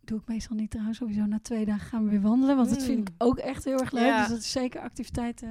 [0.00, 0.98] doe ik meestal niet trouwens.
[0.98, 2.56] Sowieso na twee dagen gaan we weer wandelen.
[2.56, 3.14] Want dat vind ik Mm.
[3.28, 4.06] ook echt heel erg leuk.
[4.06, 4.18] Ja.
[4.20, 5.48] Dus dat is zeker activiteit eh,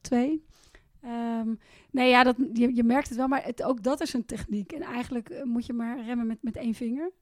[0.00, 0.46] twee.
[1.02, 1.54] Ehm,
[1.90, 3.28] nee, ja, dat, je, je merkt het wel.
[3.28, 4.72] Maar het, ook dat is een techniek.
[4.72, 7.12] En eigenlijk eh, moet je maar remmen met, met één vinger.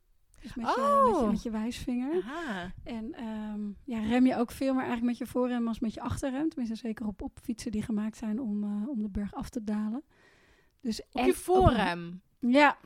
[0.40, 1.30] Dus met, je, met, je, Oh.
[1.30, 2.22] met je wijsvinger.
[2.22, 2.72] Aha.
[2.84, 6.00] En ehm, ja, rem je ook veel meer eigenlijk met je voorrem als met je
[6.00, 6.48] achterrem.
[6.48, 9.64] Tenminste, zeker op, op fietsen die gemaakt zijn om, eh, om de berg af te
[9.64, 10.02] dalen.
[10.80, 12.20] Dus, Op en je voorrem.
[12.38, 12.76] Ja,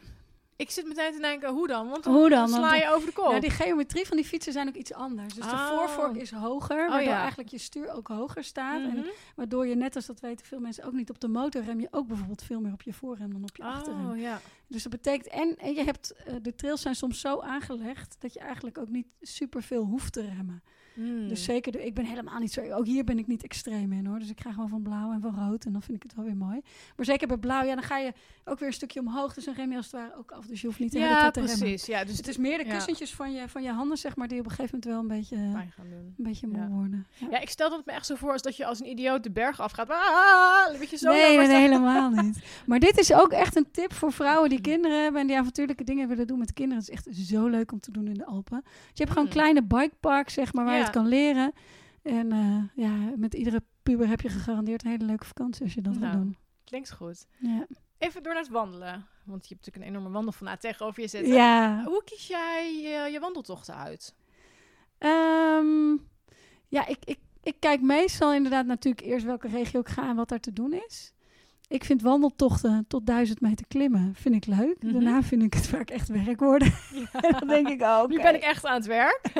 [0.56, 1.88] Ik zit meteen te denken, hoe dan?
[1.88, 2.48] Want Hoe dan?
[2.48, 3.28] sla je over de kop.
[3.28, 5.34] Nou, die geometrie van die fietsen zijn ook iets anders.
[5.34, 5.68] Dus de Oh.
[5.68, 7.18] voorvork is hoger, waardoor ja.
[7.20, 8.80] eigenlijk je stuur ook hoger staat.
[8.80, 8.96] Mhm.
[8.96, 11.80] En waardoor je, net als dat weten veel mensen ook niet, op de motor rem
[11.80, 14.10] je ook bijvoorbeeld veel meer op je voorrem dan op je achterrem.
[14.10, 14.40] Oh, ja.
[14.66, 18.32] Dus dat betekent, en, en je hebt, eh, de trails zijn soms zo aangelegd dat
[18.32, 20.62] je eigenlijk ook niet super veel hoeft te remmen.
[20.94, 21.28] Hmm.
[21.28, 24.06] Dus zeker, de, ik ben helemaal niet zo, ook hier ben ik niet extreem in
[24.06, 24.18] hoor.
[24.18, 26.24] Dus ik ga gewoon van blauw en van rood en dan vind ik het wel
[26.24, 26.60] weer mooi.
[26.96, 28.12] Maar zeker bij blauw, ja, dan ga je
[28.44, 29.34] ook weer een stukje omhoog.
[29.34, 30.46] Dus dan rem je als het ware ook af.
[30.46, 31.58] Dus je hoeft niet de hele Ja, tijd te remmen.
[31.58, 31.86] precies.
[31.86, 32.72] Ja, dus het is meer de Ja.
[32.74, 35.20] kussentjes van, je, van je handen, zeg maar, die op een gegeven moment wel een
[35.20, 36.14] beetje, een gaan doen.
[36.16, 36.56] beetje Ja.
[36.66, 37.06] moe worden.
[37.14, 37.26] Ja.
[37.30, 39.30] Ja, ik stel dat me echt zo voor als dat je als een idioot de
[39.30, 39.90] berg afgaat.
[39.90, 41.10] Ah, weet je zo.
[41.10, 42.38] nee, nee, helemaal niet.
[42.66, 45.84] Maar dit is ook echt een tip voor vrouwen die kinderen hebben en die avontuurlijke
[45.84, 46.82] dingen willen doen met kinderen.
[46.84, 48.60] Het is echt zo leuk om te doen in de Alpen.
[48.64, 49.32] Dus je hebt gewoon Mm.
[49.32, 51.52] kleine bikeparks, zeg maar, waar kan leren.
[52.02, 55.80] En eh, ja, met iedere puber heb je gegarandeerd een hele leuke vakantie als je
[55.82, 56.16] dat wil Nou.
[56.16, 56.36] doen.
[56.64, 57.26] Klinkt goed.
[57.38, 57.66] Ja.
[57.98, 59.06] Even door naar het wandelen.
[59.24, 61.32] Want je hebt natuurlijk een enorme wandelfanaat tegenover je zitten.
[61.32, 61.82] ja.
[61.84, 64.14] Hoe kies jij je, je wandeltochten uit?
[64.98, 65.96] Ehm,
[66.68, 70.28] ja, ik, ik, ik kijk meestal inderdaad natuurlijk eerst welke regio ik ga en wat
[70.28, 71.12] daar te doen is.
[71.68, 74.82] Ik vind wandeltochten tot duizend meter klimmen vind ik leuk.
[74.82, 74.92] Mhm.
[74.92, 76.72] Daarna vind ik het vaak echt werk worden.
[77.38, 79.20] dan denk ik, oh, Nu ben ik echt aan het werk.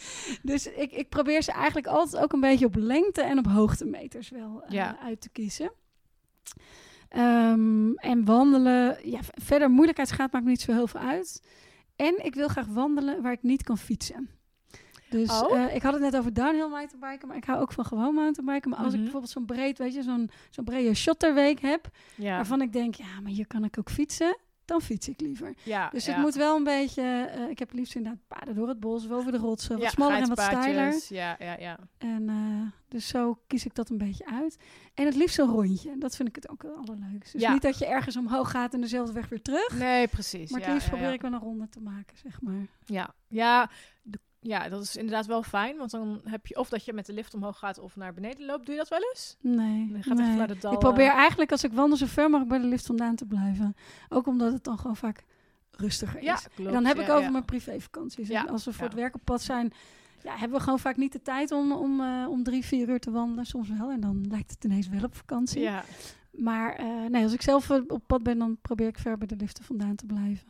[0.42, 4.28] Dus ik, ik probeer ze eigenlijk altijd ook een beetje op lengte en op hoogtemeters
[4.28, 4.98] wel eh, Ja.
[5.02, 5.72] uit te kiezen.
[7.08, 11.42] Ehm, en wandelen, ja, verder moeilijkheidsgraad maakt me niet zo heel veel uit.
[11.96, 14.28] En ik wil graag wandelen waar ik niet kan fietsen.
[15.10, 15.58] Dus Oh.
[15.58, 18.70] eh, ik had het net over downhill mountainbiken, maar ik hou ook van gewoon mountainbiken.
[18.70, 19.02] Maar als ik Mhm.
[19.02, 23.20] bijvoorbeeld zo'n breed, weet je, zo'n zo'n brede shotterweek heb, Ja, waarvan ik denk, ja,
[23.22, 24.36] maar hier kan ik ook fietsen,
[24.70, 25.54] dan fiets ik liever.
[25.62, 26.12] ja Dus ja.
[26.12, 29.10] het moet wel een beetje, eh, ik heb liefst inderdaad paden door het bos of
[29.10, 31.00] over de rotsen, wat ja, smaller en wat steiler.
[31.08, 31.78] Ja, ja, ja.
[31.98, 34.56] En eh, dus zo kies ik dat een beetje uit.
[34.94, 35.98] En het liefst een rondje.
[35.98, 37.32] Dat vind ik het ook het allerleukst.
[37.32, 39.78] Dus niet dat je ergens omhoog gaat en dezelfde weg weer terug.
[39.78, 40.50] Nee, precies.
[40.50, 42.66] Maar het ja, liefst probeer ik wel een ronde te maken, zeg maar.
[42.84, 43.70] Ja, ja,
[44.02, 45.76] de- ja, dat is inderdaad wel fijn.
[45.76, 48.46] Want dan heb je of dat je met de lift omhoog gaat of naar beneden
[48.46, 48.64] loopt.
[48.66, 49.36] Doe je dat wel eens?
[49.40, 50.46] Nee, Je gaat nee.
[50.46, 50.72] de dal.
[50.72, 53.26] ik probeer eh, eigenlijk als ik wandel zo ver mogelijk bij de lift vandaan te
[53.26, 53.74] blijven.
[54.08, 55.24] Ook omdat het dan gewoon vaak
[55.70, 56.42] rustiger Ja, is.
[56.54, 56.68] klopt.
[56.68, 57.30] en dan heb ja, ik over ja.
[57.30, 58.28] mijn privévakanties.
[58.28, 58.88] En Ja, als we voor ja.
[58.88, 59.72] het werk op pad zijn,
[60.22, 63.00] ja, hebben we gewoon vaak niet de tijd om, om, eh, om drie, vier uur
[63.00, 63.44] te wandelen.
[63.46, 63.90] Soms wel.
[63.90, 65.60] En dan lijkt het ineens wel op vakantie.
[65.60, 65.84] Ja,
[66.32, 69.36] Maar eh, nee, als ik zelf op pad ben, dan probeer ik ver bij de
[69.36, 70.48] liften vandaan te blijven.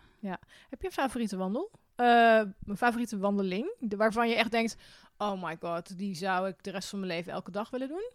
[0.69, 1.71] Heb je een favoriete wandel?
[2.01, 3.73] Eh, een favoriete wandeling?
[3.79, 4.77] De- waarvan je echt denkt,
[5.19, 8.11] oh my god, die zou ik de rest van mijn leven elke dag willen doen?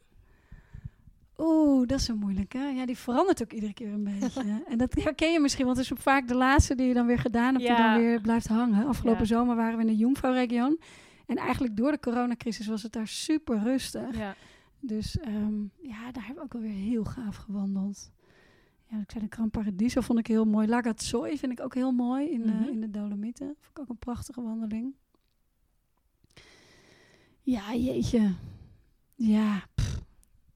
[1.37, 2.57] Oeh, dat is een moeilijke.
[2.57, 4.63] Ja, die verandert ook iedere keer een beetje.
[4.67, 7.19] en dat herken je misschien, want het is vaak de laatste die je dan weer
[7.19, 7.93] gedaan hebt, die Ja.
[7.93, 8.87] dan weer blijft hangen.
[8.87, 9.25] Afgelopen Ja.
[9.27, 10.79] zomer waren we in de Jungfrau-region.
[11.25, 14.17] En eigenlijk door de coronacrisis was het daar super rustig.
[14.17, 14.35] Ja.
[14.79, 18.11] Dus ehm, ja, daar hebben we ook alweer heel gaaf gewandeld.
[18.95, 20.67] Ja, ik zei de Gran Paradiso vond ik heel mooi.
[20.67, 23.45] Lagazzoi vind ik ook heel mooi in, de, in de Dolomieten.
[23.59, 24.93] Vond ik ook een prachtige wandeling.
[27.41, 28.33] Ja, jeetje.
[29.15, 29.63] Ja,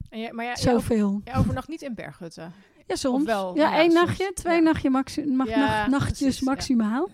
[0.08, 1.20] En jij, maar ja, zoveel.
[1.24, 2.52] jij overnacht niet in berghutten.
[2.86, 3.24] Ja, soms.
[3.24, 3.56] wel?
[3.56, 4.04] ja, Ja, één soms.
[4.06, 4.62] nachtje, twee Ja.
[4.62, 7.08] nachtje maxi mag, Ja, nacht- nachtjes precies, maximaal.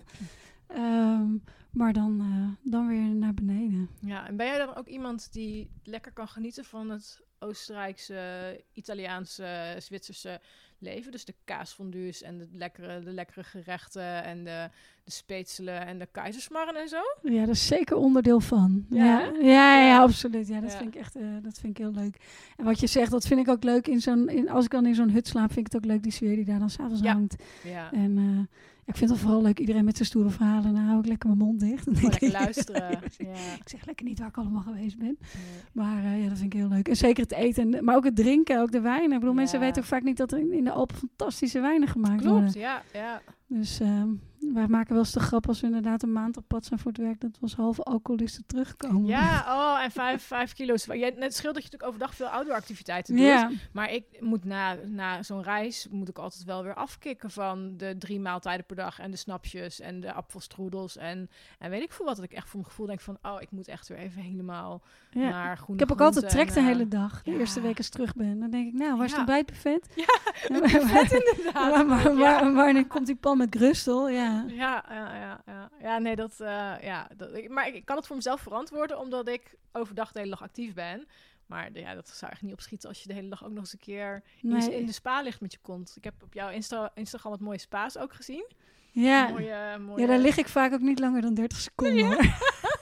[0.67, 1.35] Ehm,
[1.71, 3.89] maar dan, eh, dan weer naar beneden.
[3.99, 9.75] Ja, en ben jij dan ook iemand die lekker kan genieten van het Oostenrijkse, Italiaanse,
[9.79, 10.41] Zwitserse
[10.79, 11.11] leven?
[11.11, 14.69] Dus de kaasfondues en de lekkere, de lekkere gerechten en de,
[15.03, 17.01] de speetselen en de keizersmarren en zo?
[17.21, 18.85] Ja, dat is zeker onderdeel van.
[18.89, 20.47] Ja, Ja, ja, absoluut.
[20.47, 20.77] Ja, dat Ja.
[20.77, 22.17] vind ik echt eh, dat vind ik heel leuk.
[22.57, 23.87] En wat je zegt, dat vind ik ook leuk.
[23.87, 26.03] In zo'n, in, als ik dan in zo'n hut slaap, vind ik het ook leuk,
[26.03, 27.35] die sfeer die daar dan s'avonds hangt.
[27.63, 28.57] Ja, En eh,
[28.87, 30.73] ik vind het vooral leuk, iedereen met zijn stoere verhalen.
[30.73, 31.83] Dan hou ik lekker mijn mond dicht.
[31.83, 32.89] Gewoon lekker luisteren.
[33.17, 33.29] ja.
[33.59, 35.05] Ik zeg lekker niet waar ik allemaal geweest ben.
[35.07, 35.61] Nee.
[35.71, 36.87] Maar eh, ja, dat vind ik heel leuk.
[36.87, 39.11] En zeker het eten, maar ook het drinken, ook de wijnen.
[39.11, 39.39] Ik bedoel, Ja.
[39.39, 42.41] mensen weten ook vaak niet dat er in, in de Alpen fantastische wijnen gemaakt worden.
[42.41, 43.21] Klopt, ja, ja.
[43.47, 44.09] Dus ehm
[44.53, 46.91] wij maken wel eens de grap als we inderdaad een maand op pad zijn voor
[46.91, 49.05] het werk, dat we als halve alcoholisten terugkomen.
[49.05, 50.85] Ja, oh, en vijf, vijf kilo's.
[50.85, 53.25] Jij, het scheelt dat je natuurlijk overdag veel outdoor-activiteiten doet.
[53.25, 57.77] Ja, Maar ik moet na, na zo'n reis moet ik altijd wel weer afkicken van
[57.77, 61.29] de drie maaltijden per dag en de snapjes en de appelstroedels en,
[61.59, 62.15] en weet ik veel wat.
[62.15, 64.81] Dat ik echt voor mijn gevoel denk van, oh, ik moet echt weer even helemaal
[65.11, 65.29] ja.
[65.29, 67.23] naar groene Ik heb ook altijd trek de eh, hele dag.
[67.23, 67.37] De ja.
[67.37, 68.39] eerste week als terug ben.
[68.39, 69.17] Dan denk ik, nou, waar is Ja.
[69.19, 69.87] het ontbijtbuffet?
[69.95, 70.19] Ja,
[70.87, 71.71] vet inderdaad.
[71.71, 72.17] waar, waar, Ja.
[72.17, 74.09] waar- wanneer komt die pan met grustel?
[74.09, 74.36] Ja.
[74.47, 75.69] Ja, ja, ja, ja.
[75.81, 79.27] Ja, nee, dat, eh, ja, dat, ik, maar ik kan het voor mezelf verantwoorden, omdat
[79.27, 81.07] ik overdag de hele dag actief ben.
[81.45, 83.73] Maar ja, dat zou echt niet opschieten als je de hele dag ook nog eens
[83.73, 84.79] een keer in, Nee.
[84.79, 85.93] in de spa ligt met je kont.
[85.95, 88.45] Ik heb op jouw Insta Instagram wat mooie spa's ook gezien.
[88.91, 89.27] Ja.
[89.27, 90.01] Mooie, mooie...
[90.01, 92.05] ja, daar lig ik vaak ook niet langer dan 30 seconden.
[92.05, 92.23] hoor.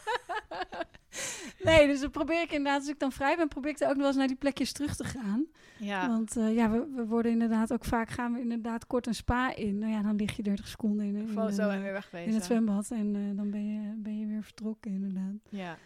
[1.64, 3.89] nee, dus dan probeer ik inderdaad, als ik dan vrij ben, probeer ik er ook
[3.93, 5.45] nog wel eens naar die plekjes terug te gaan.
[5.80, 9.16] Ja, Want eh, ja, we, we worden inderdaad ook vaak, gaan we inderdaad kort een
[9.16, 9.78] spa in.
[9.78, 12.28] Nou ja, dan lig je 30 seconden in, in, een, en weer wegwezen.
[12.28, 12.91] in het zwembad.
[12.91, 15.34] En eh, dan ben je, ben je weer vertrokken inderdaad.
[15.49, 15.78] Ja,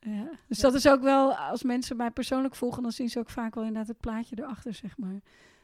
[0.00, 0.30] Ja.
[0.46, 0.62] Dus Ja.
[0.62, 3.64] dat is ook wel, als mensen mij persoonlijk volgen, dan zien ze ook vaak wel
[3.64, 5.20] inderdaad het plaatje erachter, zeg maar.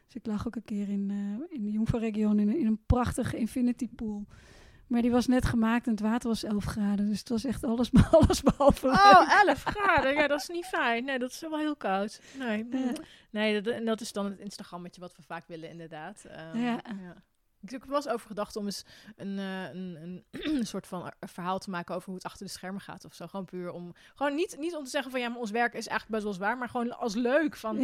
[0.07, 3.37] Dus ik lag ook een keer in, eh, in de Jongvaarregion in, in een prachtige
[3.37, 4.27] infinity pool.
[4.95, 7.09] Maar die was net gemaakt en het water was 11 graden.
[7.09, 8.87] Dus het was echt alles, alles behalve.
[8.87, 10.15] Oh, 11 graden.
[10.15, 11.05] Ja, dat is niet fijn.
[11.05, 12.21] Nee, dat is wel heel koud.
[12.39, 12.69] Nee,
[13.31, 16.25] nee dat, en dat is dan het Instagrammetje wat we vaak willen, inderdaad.
[16.25, 16.81] Ehm, Ja.
[17.65, 18.85] Ik heb er wel eens over gedacht om eens
[19.17, 22.81] een, eh, een, een, soort van verhaal te maken over hoe het achter de schermen
[22.81, 23.27] gaat of zo.
[23.27, 25.87] Gewoon puur om, gewoon niet, niet om te zeggen van ja, maar ons werk is
[25.87, 27.57] eigenlijk best wel zwaar, maar gewoon als leuk.
[27.57, 27.79] Van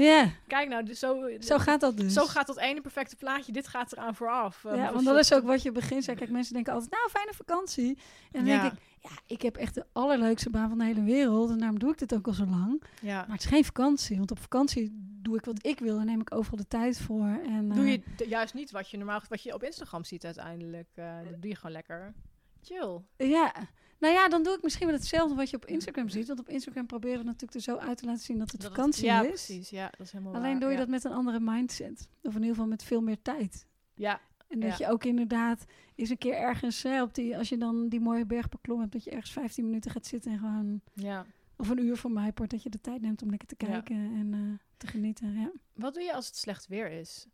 [0.47, 2.13] kijk nou, dus zo, zo gaat dat dus.
[2.13, 4.65] zo gaat dat ene perfecte plaatje, dit gaat eraan vooraf.
[4.65, 6.05] Eh, Ja, want dat is ook wat je begint.
[6.05, 7.99] Kijk, mensen denken altijd, nou, fijne vakantie.
[8.33, 8.61] En dan Ja.
[8.61, 11.51] denk ik, ja, ik heb echt de allerleukste baan van de hele wereld.
[11.51, 12.83] En daarom doe ik dit ook al zo lang.
[13.03, 13.17] Ja.
[13.17, 14.17] Maar het is geen vakantie.
[14.17, 14.91] Want op vakantie
[15.23, 17.27] doe ik wat ik wil en neem ik overal de tijd voor.
[17.47, 20.25] En, Doe eh, je d- juist niet wat je normaal wat je op Instagram ziet
[20.25, 20.89] uiteindelijk.
[20.95, 22.15] eh, dat doe je gewoon lekker.
[22.63, 23.01] Chill.
[23.17, 23.53] Ja,
[23.99, 26.27] nou ja, dan doe ik misschien wel hetzelfde wat je op Instagram ziet.
[26.27, 28.71] Want op Instagram proberen we natuurlijk er zo uit te laten zien dat het Dat
[28.71, 29.27] vakantie ja, is.
[29.29, 29.71] precies.
[29.71, 30.81] Ja, dat is helemaal Alleen waar, doe je ja.
[30.81, 32.09] dat met een andere mindset.
[32.23, 33.67] Of in ieder geval met veel meer tijd.
[33.95, 34.21] Ja,
[34.51, 34.87] En dat Ja.
[34.87, 38.27] je ook inderdaad eens een keer ergens, hè, op die, als je dan die mooie
[38.27, 41.25] berg beklommen hebt, dat je ergens 15 minuten gaat zitten en gewoon, ja.
[41.57, 43.67] of een uur voor mij, dat je de tijd neemt om lekker te Ja.
[43.67, 45.33] kijken en eh, te genieten.
[45.41, 45.51] Ja.
[45.75, 47.27] Wat doe je als het slecht weer is?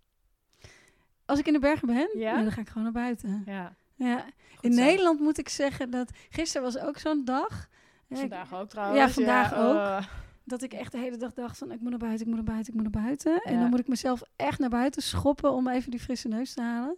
[1.25, 2.43] Als ik in de bergen ben, Ja?
[2.43, 3.43] dan ga ik gewoon naar buiten.
[3.47, 3.75] Ja.
[3.95, 4.21] Ja.
[4.55, 4.81] goed In zo.
[4.81, 7.69] Nederland moet ik zeggen dat, gisteren was ook zo'n dag.
[8.11, 8.99] Vandaag ook trouwens.
[9.01, 9.75] Ja, vandaag ook.
[9.77, 10.07] eh,
[10.47, 12.53] dat ik echt de hele dag dacht van ik moet naar buiten, ik moet naar
[12.55, 13.41] buiten, ik moet naar buiten.
[13.43, 16.63] En dan moet ik mezelf echt naar buiten schoppen om even die frisse neus te
[16.63, 16.97] halen.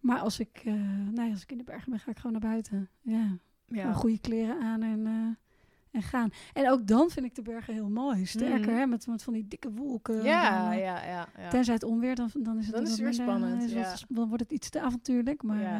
[0.00, 0.72] Maar als ik, eh,
[1.12, 2.88] nee, als ik in de bergen ben, ga ik gewoon naar buiten.
[3.66, 5.12] Ja, goede kleren aan en, eh,
[5.90, 6.30] en gaan.
[6.52, 8.26] En ook dan vind ik de bergen heel mooi.
[8.26, 8.78] Sterker, Mhm.
[8.78, 10.22] hè, met, met van die dikke wolken.
[10.22, 11.48] ja, eh, ja, ja, ja.
[11.48, 13.80] Tenzij het onweer, dan, dan is het Dan is weer minder, spannend, is ja.
[13.82, 15.42] wat- dan wordt het iets te avontuurlijk.
[15.42, 15.76] Maar Ja.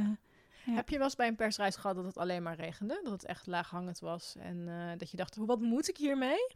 [0.65, 0.73] ja.
[0.75, 3.01] Heb je wel eens bij een persreis gehad dat het alleen maar regende?
[3.03, 4.37] Dat het echt laaghangend was?
[4.41, 6.47] En dat je dacht, hoe- wat moet ik hiermee?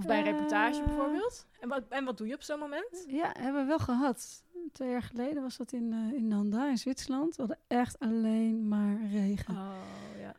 [0.00, 0.86] Of bij een reportage Eh.
[0.86, 1.46] bijvoorbeeld?
[1.60, 3.04] En wat, en wat doe je op zo'n moment?
[3.08, 4.44] Ja, hebben we wel gehad.
[4.72, 7.36] Twee jaar geleden was dat in, eh, in Nanda, in Zwitserland.
[7.36, 9.54] We hadden echt alleen maar regen.
[9.54, 9.72] Oh,
[10.20, 10.34] ja.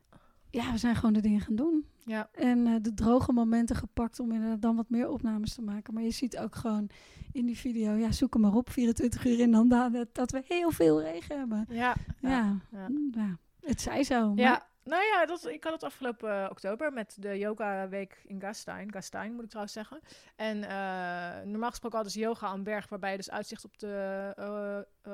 [0.49, 1.85] Ja, we zijn gewoon de dingen gaan doen.
[2.05, 2.29] Ja.
[2.33, 5.93] En eh, de droge momenten gepakt om inderdaad dan wat meer opnames te maken.
[5.93, 6.89] Maar je ziet ook gewoon
[7.31, 10.41] in die video, ja, zoek hem maar op, 24 uur in Nanda, dat, dat we
[10.47, 11.65] heel veel regen hebben.
[11.69, 11.95] Ja.
[12.21, 12.57] Ja, Ja.
[12.71, 12.87] ja.
[13.11, 13.37] Ja.
[13.61, 14.27] het zij zo.
[14.33, 18.21] maar- Ja, nou ja, dat, ik had het afgelopen eh, oktober met de yoga week
[18.25, 18.91] in Gastein.
[18.91, 19.99] Gastein moet ik trouwens zeggen.
[20.35, 24.33] En eh, normaal gesproken hadden ze yoga aan berg waarbij je dus uitzicht op de,
[24.35, 25.11] eh,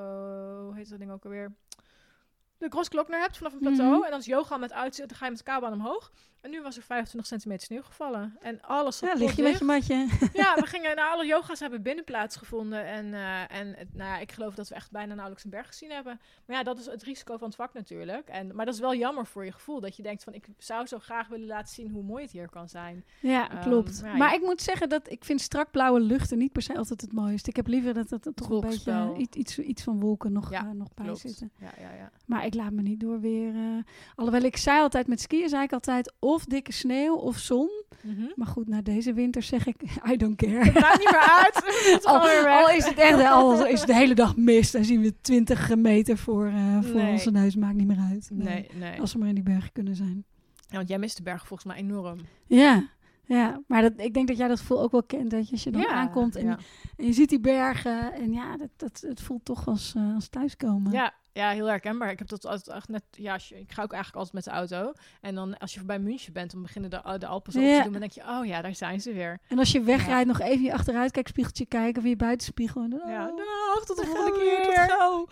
[0.59, 1.55] hoe heet dat ding ook alweer?
[2.57, 3.91] de Grossglockner hebt vanaf een plateau.
[3.91, 4.03] Mhm.
[4.03, 6.11] En dan is yoga met uitzicht, dan ga je met de kabel omhoog.
[6.47, 8.37] En nu was er 25 centimeter sneeuw gevallen.
[8.41, 10.07] En alles zat Ja, lig je met je matje.
[10.33, 12.85] Ja, we gingen naar alle yoga's hebben binnen plaatsgevonden.
[12.85, 15.67] En, eh, en het- nou ja, ik geloof dat we echt bijna nauwelijks een berg
[15.67, 16.19] gezien hebben.
[16.45, 18.27] Maar ja, dat is het risico van het vak natuurlijk.
[18.27, 19.79] En, maar dat is wel jammer voor je gevoel.
[19.79, 22.49] Dat je denkt van, ik zou zo graag willen laten zien hoe mooi het hier
[22.49, 23.05] kan zijn.
[23.21, 24.01] Ja, Ehm, klopt.
[24.03, 27.01] ja, maar ik moet zeggen dat ik vind strak blauwe luchten niet per se altijd
[27.01, 27.49] het mooiste.
[27.49, 30.51] Ik heb liever dat het toch een beetje eh, iets, iets, iets van wolken nog,
[30.51, 31.19] Ja, eh, nog bij Klopt.
[31.19, 31.51] zitten.
[31.59, 32.11] Ja, ja, ja.
[32.25, 33.55] Maar ik laat me niet door weer.
[33.55, 33.83] eh,
[34.15, 37.69] alhoewel ik zei altijd met skiën, zei ik altijd of dikke sneeuw of zon.
[38.03, 38.25] Mhm.
[38.35, 39.81] Maar goed, na deze winter zeg ik,
[40.11, 40.63] I don't care.
[40.63, 41.55] Het maakt niet meer uit.
[41.93, 45.01] Het Al, al is het echt, al is het de hele dag mist, dan zien
[45.01, 47.11] we 20 meter voor, eh, voor Nee.
[47.11, 47.55] onze neus.
[47.55, 48.29] Maakt niet meer uit.
[48.33, 49.01] Nee, nee.
[49.01, 50.25] Als we maar in die bergen kunnen zijn.
[50.69, 52.19] Ja, want jij mist de berg volgens mij enorm.
[52.45, 52.87] Ja,
[53.25, 53.61] ja.
[53.67, 55.31] maar dat, ik denk dat jij dat gevoel ook wel kent.
[55.31, 56.57] Dat je, als je dan aankomt en, ja.
[56.97, 58.13] en je ziet die bergen.
[58.13, 60.91] En ja, dat, dat, het voelt toch als, eh, als thuiskomen.
[60.91, 62.11] Ja, ja, heel herkenbaar.
[62.11, 63.03] Ik heb dat altijd echt net.
[63.11, 64.93] Ja, ik ga ook eigenlijk altijd met de auto.
[65.21, 67.81] En dan als je voorbij München bent, dan beginnen de, de Alpen zo op te
[67.83, 67.91] doen.
[67.91, 69.39] Dan denk je, oh ja, daar zijn ze weer.
[69.47, 72.01] En als je wegrijdt, nog even je achteruitkijkspiegeltje kijken.
[72.01, 72.83] Of je buitenspiegel.
[72.83, 74.75] En dan, Ja, oh, dag, tot de volgende keer.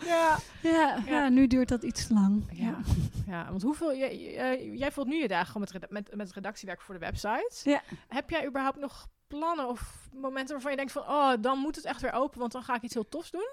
[0.06, 0.38] Ja.
[0.62, 1.28] Ja, ja.
[1.28, 2.48] Nu duurt dat iets lang.
[2.52, 2.78] Ja.
[3.26, 3.46] Ja.
[3.50, 3.94] want hoeveel.
[3.96, 7.00] Jij, jij, jij voelt nu je dagen gewoon met, met, met het redactiewerk voor de
[7.00, 7.60] website.
[7.62, 7.82] Ja.
[8.08, 11.84] Heb jij überhaupt nog plannen of momenten waarvan je denkt van, oh, dan moet het
[11.84, 13.48] echt weer open, want dan ga ik iets heel tofs doen?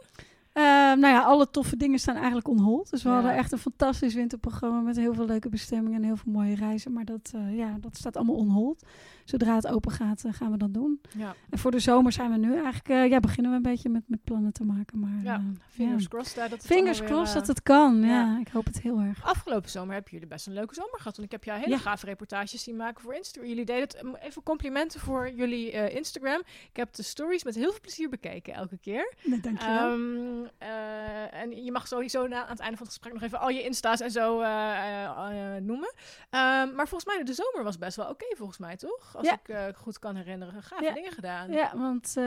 [0.54, 2.89] Eh, nou ja, alle toffe dingen staan eigenlijk on hold.
[2.89, 3.16] Dus we Ja.
[3.16, 6.93] hadden echt een fantastisch winterprogramma met heel veel leuke bestemmingen en heel veel mooie reizen.
[6.93, 8.86] Maar dat, eh, ja, dat staat allemaal on hold.
[9.26, 11.01] Zodra het open gaat, eh, gaan we dat doen.
[11.17, 13.89] Ja, En voor de zomer zijn we nu eigenlijk, eh, ja, beginnen we een beetje
[13.89, 14.99] met, met plannen te maken.
[14.99, 16.36] Maar, Ja, eh, fingers crossed.
[16.36, 18.01] dat het Fingers crossed dat het kan.
[18.01, 18.38] Ja.
[18.39, 19.24] ik hoop het heel erg.
[19.26, 21.15] Afgelopen zomer hebben jullie best een leuke zomer gehad.
[21.15, 23.49] Want ik heb jou hele gave reportages zien maken voor Instagram.
[23.49, 24.03] Jullie deden het.
[24.03, 26.39] um, Even complimenten voor jullie Instagram.
[26.69, 29.13] Ik heb de stories met heel veel plezier bekeken elke keer.
[29.24, 29.91] Nee, dankjewel.
[29.91, 33.39] Ehm, eh, en je mag sowieso na, aan het einde van het gesprek nog even
[33.39, 34.38] al je insta's en zo
[35.59, 35.93] noemen.
[36.30, 39.12] Ehm, maar volgens mij de zomer was best wel oké volgens mij, toch?
[39.16, 39.34] Als Ja.
[39.34, 40.64] ik eh, goed kan herinneren.
[40.64, 40.93] Gave Ja.
[40.93, 41.51] dingen gedaan.
[41.51, 42.24] ja, want eh,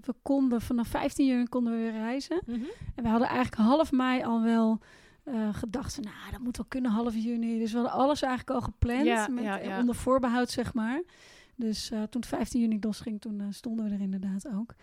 [0.00, 2.40] we konden vanaf 15 juni konden we weer reizen.
[2.46, 2.60] Mhm.
[2.94, 4.78] En we hadden eigenlijk half mei al wel
[5.24, 7.58] eh, gedacht, van, nou, dat moet wel kunnen half juni.
[7.58, 11.02] Dus we hadden alles eigenlijk al gepland, Ja, met, onder voorbehoud, zeg maar.
[11.56, 14.74] Dus toen het 15 juni losging, toen stonden we er inderdaad ook.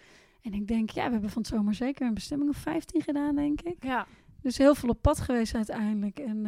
[0.41, 3.35] En ik denk, ja, we hebben van het zomer zeker een bestemming of 15 gedaan,
[3.35, 3.83] denk ik.
[3.83, 4.05] Ja,
[4.41, 6.19] Dus heel veel op pad geweest uiteindelijk.
[6.19, 6.45] En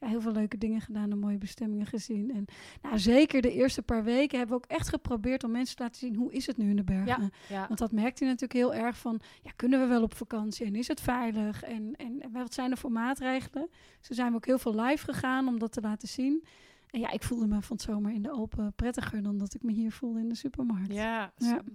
[0.00, 2.34] ja, heel veel leuke dingen gedaan en mooie bestemmingen gezien.
[2.34, 2.44] En
[2.82, 5.98] nou, zeker de eerste paar weken hebben we ook echt geprobeerd om mensen te laten
[5.98, 7.30] zien hoe is het nu in de bergen.
[7.48, 7.66] ja.
[7.66, 10.74] Want dat merkte je natuurlijk heel erg van, ja, kunnen we wel op vakantie en
[10.74, 11.62] is het veilig?
[11.62, 13.70] En, en, en wat zijn er voor maatregelen?
[14.00, 16.44] Zo zijn we ook heel veel live gegaan om dat te laten zien.
[16.90, 19.62] En ja, ik voelde me van het zomer in de Alpen prettiger dan dat ik
[19.62, 20.92] me hier voelde in de supermarkt.
[20.92, 21.32] Ja,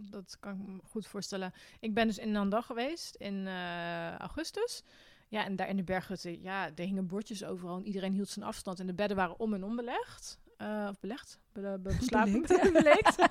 [0.09, 1.51] dat kan ik me goed voorstellen.
[1.79, 4.83] Ik ben dus in Nandag geweest in eh, augustus.
[5.27, 8.45] Ja, en daar in de berghutten, ja, er hingen bordjes overal en iedereen hield zijn
[8.45, 8.79] afstand.
[8.79, 10.39] En de bedden waren om en om belegd.
[10.57, 11.39] Eh, of belegd?
[11.51, 12.41] Be be- beslapen?
[12.73, 13.15] Beleekt.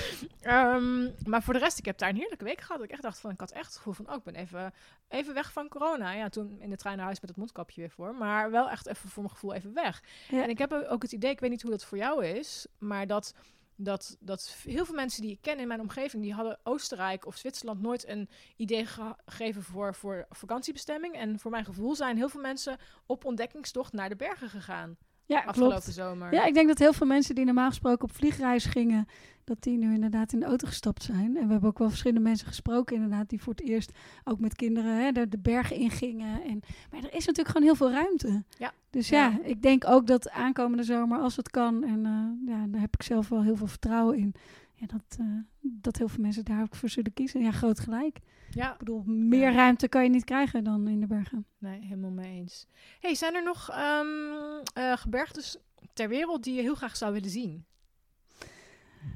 [0.40, 2.82] Ehm, maar voor de rest, ik heb daar een heerlijke week gehad.
[2.82, 4.72] Ik echt dacht van, ik had echt het gevoel van, oh, ik ben even,
[5.08, 6.12] even weg van corona.
[6.12, 8.14] Ja, toen in de trein naar huis met het mondkapje weer voor.
[8.14, 10.02] Maar wel echt even voor mijn gevoel even weg.
[10.28, 10.42] Ja.
[10.42, 13.06] En ik heb ook het idee, ik weet niet hoe dat voor jou is, maar
[13.06, 13.34] dat,
[13.80, 17.36] dat, dat heel veel mensen die ik ken in mijn omgeving, die hadden Oostenrijk of
[17.36, 21.14] Zwitserland nooit een idee ge- gegeven voor, voor vakantiebestemming.
[21.14, 24.96] En voor mijn gevoel zijn heel veel mensen op ontdekkingstocht naar de bergen gegaan
[25.28, 25.94] Ja, afgelopen klopt.
[25.96, 26.32] zomer.
[26.34, 29.06] Ja, ik denk dat heel veel mensen die normaal gesproken op vliegreis gingen,
[29.44, 31.36] dat die nu inderdaad in de auto gestapt zijn.
[31.36, 33.92] En we hebben ook wel verschillende mensen gesproken inderdaad, die voor het eerst
[34.24, 36.42] ook met kinderen hè, de, de bergen ingingen.
[36.42, 36.60] En,
[36.90, 38.44] maar er is natuurlijk gewoon heel veel ruimte.
[38.58, 38.72] Ja.
[38.90, 39.38] Dus ja, Ja.
[39.44, 43.02] ik denk ook dat aankomende zomer, als het kan, en eh, ja, daar heb ik
[43.02, 44.34] zelf wel heel veel vertrouwen in,
[44.80, 45.26] ja, dat, eh,
[45.60, 47.40] dat heel veel mensen daar ook voor zullen kiezen.
[47.42, 48.18] Ja, groot gelijk.
[48.50, 49.54] ja, Ik bedoel, meer Ja.
[49.54, 51.46] ruimte kan je niet krijgen dan in de bergen.
[51.58, 52.66] nee, helemaal mee eens.
[53.00, 55.56] Hey, zijn er nog eh, gebergtes
[55.92, 57.64] ter wereld die je heel graag zou willen zien?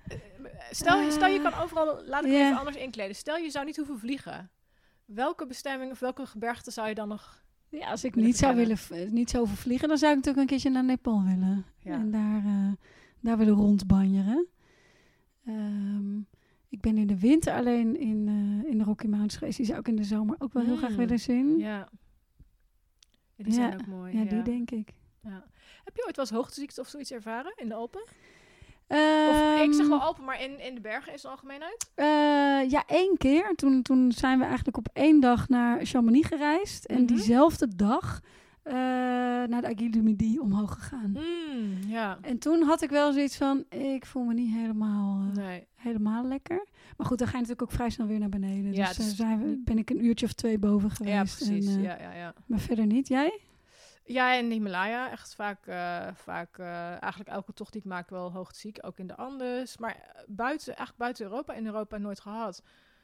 [0.09, 0.19] Eh,
[0.71, 3.15] Stel, je- stel je kan overal, laat ik het even anders inkleden.
[3.17, 4.51] Stel je zou niet hoeven vliegen.
[5.05, 7.41] Welke bestemming of welke gebergte zou je dan nog...
[7.69, 8.79] Ja, als ik niet zou, willen,
[9.11, 11.65] niet zou vliegen, dan zou ik natuurlijk een keertje naar Nepal willen.
[11.79, 11.93] Ja.
[11.93, 12.43] En daar,
[13.21, 14.47] daar willen rondbanjeren.
[15.47, 16.16] Ehm,
[16.68, 19.57] ik ben in de winter alleen in, eh, in de Rocky Mountains geweest.
[19.57, 20.97] Die zou ik in de zomer ook wel heel graag Mm.
[20.97, 21.59] willen zien.
[21.59, 21.88] Ja, Ja.
[23.36, 24.18] Ja, die zijn ook mooi.
[24.18, 24.93] Ja, die denk ik.
[25.22, 25.45] Ja.
[25.84, 28.03] Heb je ooit wel eens hoogteziekte of zoiets ervaren in de Alpen?
[28.03, 28.09] Of
[28.99, 31.90] Ehm, ik zeg wel Alpen, maar in, in de bergen is het algemeenheid?
[31.95, 33.55] eh, ja, één keer.
[33.55, 36.84] Toen, toen zijn we eigenlijk op één dag naar Chamonix gereisd.
[36.84, 37.07] En Mhm.
[37.07, 38.20] diezelfde dag
[38.63, 38.75] eh,
[39.49, 41.11] naar de Midi omhoog gegaan.
[41.11, 42.19] Mm, ja.
[42.21, 45.67] En toen had ik wel zoiets van, ik voel me niet helemaal, eh, Nee.
[45.75, 46.67] helemaal lekker.
[46.97, 48.73] Maar goed, dan ga je natuurlijk ook vrij snel weer naar beneden.
[48.73, 51.15] Ja, dus dus eh, zijn we, ben ik een uurtje of twee boven geweest.
[51.15, 51.75] Ja, precies.
[51.75, 52.35] En, ja, ja, ja.
[52.47, 53.09] Maar verder niet.
[53.09, 53.41] Jij?
[54.05, 55.11] Ja, in de Himalaya.
[55.11, 55.65] Echt vaak,
[56.15, 58.79] vaak eigenlijk elke tocht die ik maak wel hoogteziek.
[58.81, 59.79] Ook in de Andes.
[59.79, 62.63] Maar buiten, eigenlijk buiten Europa, in Europa nooit gehad.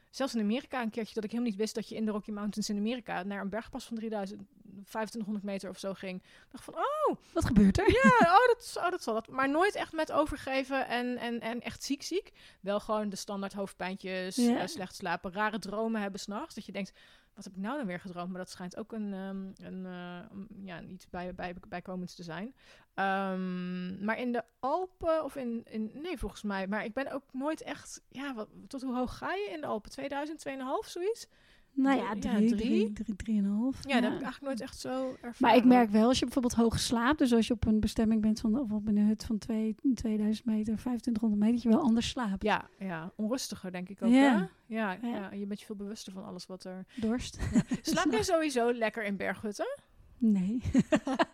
[0.09, 2.31] Zelfs in Amerika een keertje dat ik helemaal niet wist dat je in de Rocky
[2.31, 4.41] Mountains in Amerika naar een bergpas van 3000,
[4.71, 6.21] 2500 meter of zo ging.
[6.21, 7.91] Ik dacht van, oh, Wat gebeurt er?
[8.03, 9.27] ja, oh, dat, oh, dat zal dat.
[9.27, 12.31] Maar nooit echt met overgeven en, en, en echt ziek ziek.
[12.61, 14.59] Wel gewoon de standaard hoofdpijntjes, Ja.
[14.59, 16.55] eh, slecht slapen, rare dromen hebben s'nachts.
[16.55, 16.93] Dat je denkt,
[17.39, 18.29] wat heb ik nou dan weer gedroomd?
[18.29, 22.55] Maar dat schijnt ook een, ehm, een, eh, ja, iets bij, bij, bijkomends te zijn.
[22.93, 27.23] Ehm, maar in de Alpen, of in, in, nee volgens mij, maar ik ben ook
[27.31, 29.91] nooit echt, ja, wat, tot hoe hoog ga je in de Alpen?
[29.91, 31.27] 2000, 2,5, zoiets?
[31.73, 32.57] Nou Drie- ja, ja, drie, drie.
[32.57, 33.75] drie, drie, drieënhalf.
[33.87, 35.35] Ja, dat heb ik eigenlijk nooit echt zo ervaren.
[35.39, 38.21] Maar ik merk wel, als je bijvoorbeeld hoog slaapt, dus als je op een bestemming
[38.21, 41.81] bent van, of op een hut van twee, 2000 meter, 2500 meter, dat je wel
[41.87, 42.43] anders slaapt.
[42.43, 44.09] Ja, ja, onrustiger denk ik ook.
[44.11, 44.17] Ja.
[44.23, 44.49] Ja.
[44.65, 45.07] Ja, Ja.
[45.17, 45.31] ja.
[45.31, 46.85] je bent je veel bewuster van alles wat er.
[46.95, 47.37] Dorst?
[47.81, 49.77] Slaap je sowieso lekker in berghutten?
[50.19, 50.61] Nee.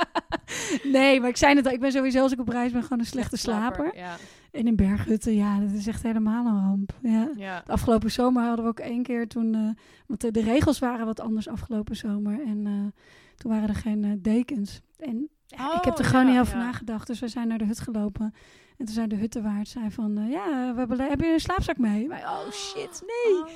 [0.97, 2.99] nee, maar ik zei het al, ik ben sowieso als ik op reis ben gewoon
[2.99, 3.97] een slechte Slaper, slaper.
[3.97, 4.15] Ja,
[4.51, 6.93] En in berghutten, ja, dat is echt helemaal een ramp.
[7.01, 7.29] Ja.
[7.35, 7.61] ja.
[7.65, 9.53] De afgelopen zomer hadden we ook één keer toen...
[9.55, 9.69] eh,
[10.07, 12.39] want de, de regels waren wat anders afgelopen zomer.
[12.45, 13.01] En eh,
[13.35, 14.81] toen waren er geen eh, dekens.
[14.99, 17.07] En ja, ik heb er Oh, gewoon niet over nagedacht.
[17.07, 18.33] Dus we zijn naar de hut gelopen.
[18.77, 20.27] En toen zei de huttenwaard zei van...
[20.29, 22.07] ja, we hebben, heb je een slaapzak mee?
[22.07, 23.39] Wij, oh shit, nee.
[23.41, 23.47] Oh,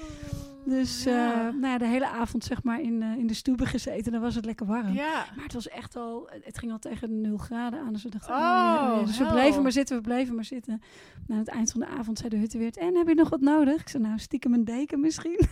[0.66, 1.34] Dus ja.
[1.34, 4.12] eh, nou ja, de hele avond zeg maar in, eh, in de stoepen gezeten.
[4.12, 4.94] Dan was het lekker warm.
[4.94, 5.26] ja.
[5.36, 7.94] Maar het was echt al, het ging al tegen de 0 graden aan.
[7.94, 9.04] Dus we dachten, Oh, oh, ja, ja.
[9.06, 10.82] Dus we bleven maar zitten, we bleven maar zitten.
[11.28, 13.82] Na het eind van de avond zei de huttenweert, en heb je nog wat nodig?
[13.82, 15.40] Ik zei, nou, stiekem een deken misschien.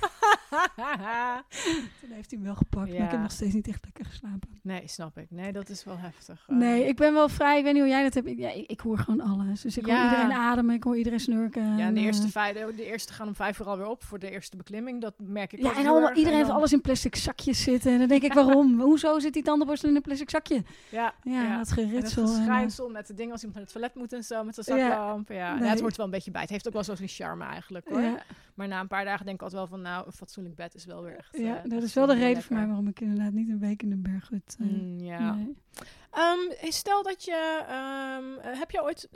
[1.99, 4.49] Toen heeft hij hem wel gepakt, maar ik heb nog steeds niet echt lekker geslapen.
[4.61, 5.31] nee, snap ik.
[5.31, 6.43] Nee, dat is wel heftig.
[6.47, 8.27] Nee, ik ben wel vrij, ik weet niet hoe jij dat hebt.
[8.27, 9.61] Ik, ja, ik, ik hoor gewoon alles.
[9.61, 11.77] Dus ik hoor iedereen ademen, ik hoor iedereen snurken.
[11.77, 14.19] Ja, en de eerste, eh, vijf, de eerste gaan om vijf uur alweer op voor
[14.19, 15.01] de eerste beklimming.
[15.07, 17.91] Dat merk ik ja, en allemaal, iedereen heeft dan- alles in plastic zakjes zitten.
[17.91, 18.79] En dan denk ik, waarom?
[18.89, 20.63] Hoezo zit die tandenborstel in een plastic zakje?
[20.89, 21.41] Ja, Ja, ja.
[21.41, 22.23] dat En het geritsel.
[22.23, 24.55] en, eh, geschijnsel met de dingen als iemand naar het toilet moet en zo, met
[24.55, 24.87] zijn Ja.
[24.89, 25.29] zaklamp.
[25.29, 25.63] Ja, Nee.
[25.63, 26.41] Ja, het hoort wel een beetje bij.
[26.41, 28.01] Het heeft ook wel zo'n charme eigenlijk hoor.
[28.01, 28.23] ja.
[28.55, 30.85] Maar na een paar dagen denk ik altijd wel van, nou, een fatsoenlijk bed is
[30.85, 31.37] wel weer echt...
[31.37, 33.83] Ja, eh, dat is wel de reden voor mij waarom ik inderdaad niet een week
[33.83, 34.57] in een berghut.
[34.59, 35.33] eh, Mm, ja.
[35.33, 35.55] nee.
[36.11, 39.09] Ehm, stel dat je, ehm, eh, heb je ooit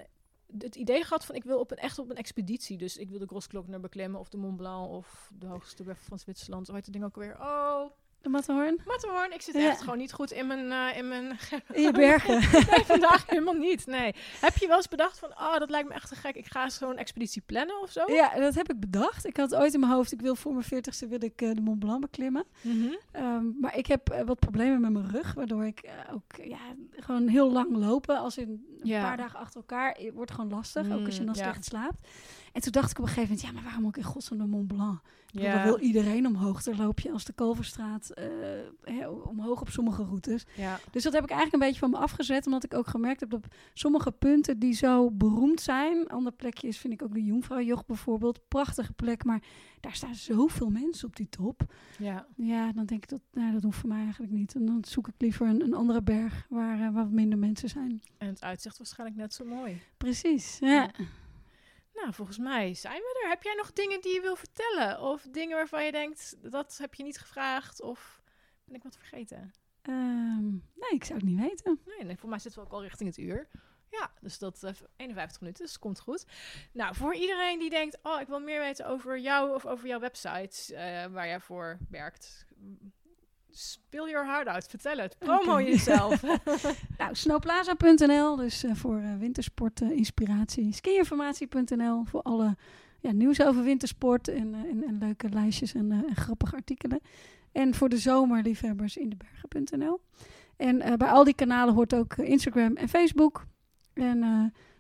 [0.58, 3.20] het idee gehad van ik wil op een, echt op een expeditie, dus ik wil
[3.20, 6.68] de Grossglockner beklimmen of de Mont Blanc of de hoogste berg van Zwitserland.
[6.68, 7.40] Hoe heet het ding ook weer?
[7.40, 7.92] Oh,
[8.22, 8.80] De Matterhorn?
[8.86, 9.34] Matterhorn.
[9.34, 9.70] Ik zit Ja.
[9.70, 11.38] echt gewoon niet goed in mijn, eh, in mijn
[11.74, 12.34] In je bergen.
[12.72, 13.86] Nee, vandaag helemaal niet.
[13.86, 14.16] Nee.
[14.40, 16.36] Heb je wel eens bedacht van, oh, dat lijkt me echt te gek.
[16.36, 18.04] Ik ga zo'n expeditie plannen of zo?
[18.14, 19.26] ja, dat heb ik bedacht.
[19.26, 21.62] Ik had ooit in mijn hoofd, ik wil voor mijn veertigste wil ik eh, de
[21.62, 22.46] Mont Blanc beklimmen.
[23.12, 26.58] Ehm, maar ik heb eh, wat problemen met mijn rug, waardoor ik ook ja,
[26.92, 29.02] gewoon heel lang lopen, als in een Ja.
[29.02, 31.44] paar dagen achter elkaar, eh, wordt gewoon lastig, ook als je Mm, dan ja.
[31.44, 32.08] slecht slaapt.
[32.52, 34.46] En toen dacht ik op een gegeven moment, ja, maar waarom ook in godsnaam de
[34.46, 35.02] Mont Blanc?
[35.28, 35.54] Ja.
[35.54, 36.64] Daar wil iedereen omhoog.
[36.64, 38.26] Daar loop je als de Kalverstraat eh,
[38.84, 40.46] hè, omhoog op sommige routes.
[40.56, 40.80] ja.
[40.92, 43.30] Dus dat heb ik eigenlijk een beetje van me afgezet, omdat ik ook gemerkt heb
[43.30, 48.40] dat sommige punten die zo beroemd zijn, ander plekjes vind ik ook de Jongvrouwjoch bijvoorbeeld,
[48.48, 49.44] prachtige plek, maar
[49.80, 51.62] daar staan zoveel mensen op die top.
[51.98, 52.26] ja.
[52.36, 54.56] Ja, dan denk ik dat, nou, dat hoeft voor mij eigenlijk niet.
[54.56, 58.02] En dan zoek ik liever een, een andere berg waar eh, wat minder mensen zijn.
[58.18, 59.82] En het uitzicht waarschijnlijk net zo mooi.
[59.98, 60.92] Precies, ja.
[62.02, 63.30] Nou, volgens mij zijn we er.
[63.30, 65.02] Heb jij nog dingen die je wil vertellen?
[65.02, 67.82] Of dingen waarvan je denkt, dat heb je niet gevraagd?
[67.82, 68.22] Of
[68.66, 69.52] ben ik wat vergeten?
[69.82, 71.80] Ehm, nee, ik zou het niet weten.
[71.86, 73.48] Nee, nee, voor mij zitten we ook al richting het uur.
[73.90, 76.26] Ja, dus dat eh 51 minuten, dus komt goed.
[76.72, 80.00] Nou, voor iedereen die denkt, oh, ik wil meer weten over jou of over jouw
[80.00, 82.46] website eh, waar jij voor werkt.
[83.54, 85.16] Speel your heart out, vertel het.
[85.26, 86.22] Promo jezelf.
[86.98, 90.74] Nou, snowplaza.nl, dus eh, voor eh, wintersport inspiratie.
[90.74, 92.56] Skiinformatie.nl voor alle
[93.00, 97.00] ja, nieuws over wintersport en, eh, en, en leuke lijstjes en, en grappige artikelen.
[97.52, 100.02] En voor de zomerliefhebbers in de bergen.nl.
[100.58, 103.46] En bij al die kanalen hoort ook Instagram en Facebook.
[103.94, 104.20] En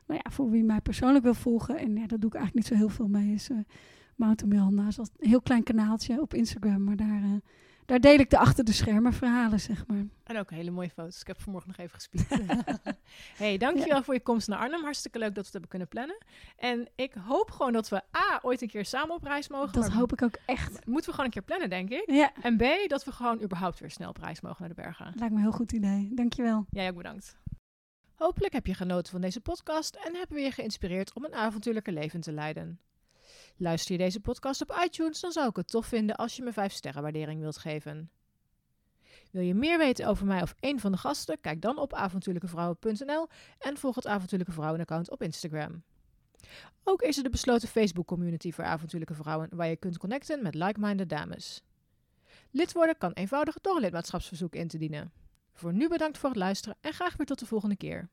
[0.07, 2.65] nou ja, voor wie mij persoonlijk wil volgen, en ja, dat doe ik eigenlijk niet
[2.65, 3.49] zo heel veel mee, is
[4.15, 4.83] Mountain Miranda.
[4.83, 7.21] Dat is een heel klein kanaaltje op Instagram, maar daar,
[7.91, 10.05] daar deel ik de achter de schermen verhalen, zeg maar.
[10.23, 11.21] En ook hele mooie foto's.
[11.21, 12.27] Ik heb vanmorgen nog even gespied.
[13.43, 14.83] hey, dankjewel voor je komst naar Arnhem.
[14.83, 16.17] Hartstikke leuk dat we het hebben kunnen plannen.
[16.57, 19.73] En ik hoop gewoon dat we A, ooit een keer samen op reis mogen.
[19.73, 20.85] Dat hoop ik ook echt.
[20.85, 22.03] Moeten we gewoon een keer plannen, denk ik.
[22.05, 25.05] Ja, En B, dat we gewoon überhaupt weer snel op reis mogen naar de bergen.
[25.15, 26.11] lijkt me een heel goed idee.
[26.13, 26.65] Dankjewel.
[26.69, 27.35] Jij ook bedankt.
[28.15, 31.91] Hopelijk heb je genoten van deze podcast en hebben we je geïnspireerd om een avontuurlijke
[31.91, 32.79] leven te leiden.
[33.61, 36.53] Luister je deze podcast op iTunes, dan zou ik het tof vinden als je me
[36.53, 38.09] 5 sterren waardering wilt geven.
[39.31, 41.41] Wil je meer weten over mij of een van de gasten?
[41.41, 43.27] Kijk dan op avontuurlijkevrouwen.nl
[43.59, 45.83] en volg het Avontuurlijke Vrouwen account op Instagram.
[46.83, 50.55] Ook is er de besloten Facebook community voor avontuurlijke vrouwen waar je kunt connecten met
[50.55, 51.61] like-minded dames.
[52.51, 55.11] Lid worden kan eenvoudig door een lidmaatschapsverzoek in te dienen.
[55.53, 58.09] Voor nu bedankt voor het luisteren en graag weer tot de volgende keer.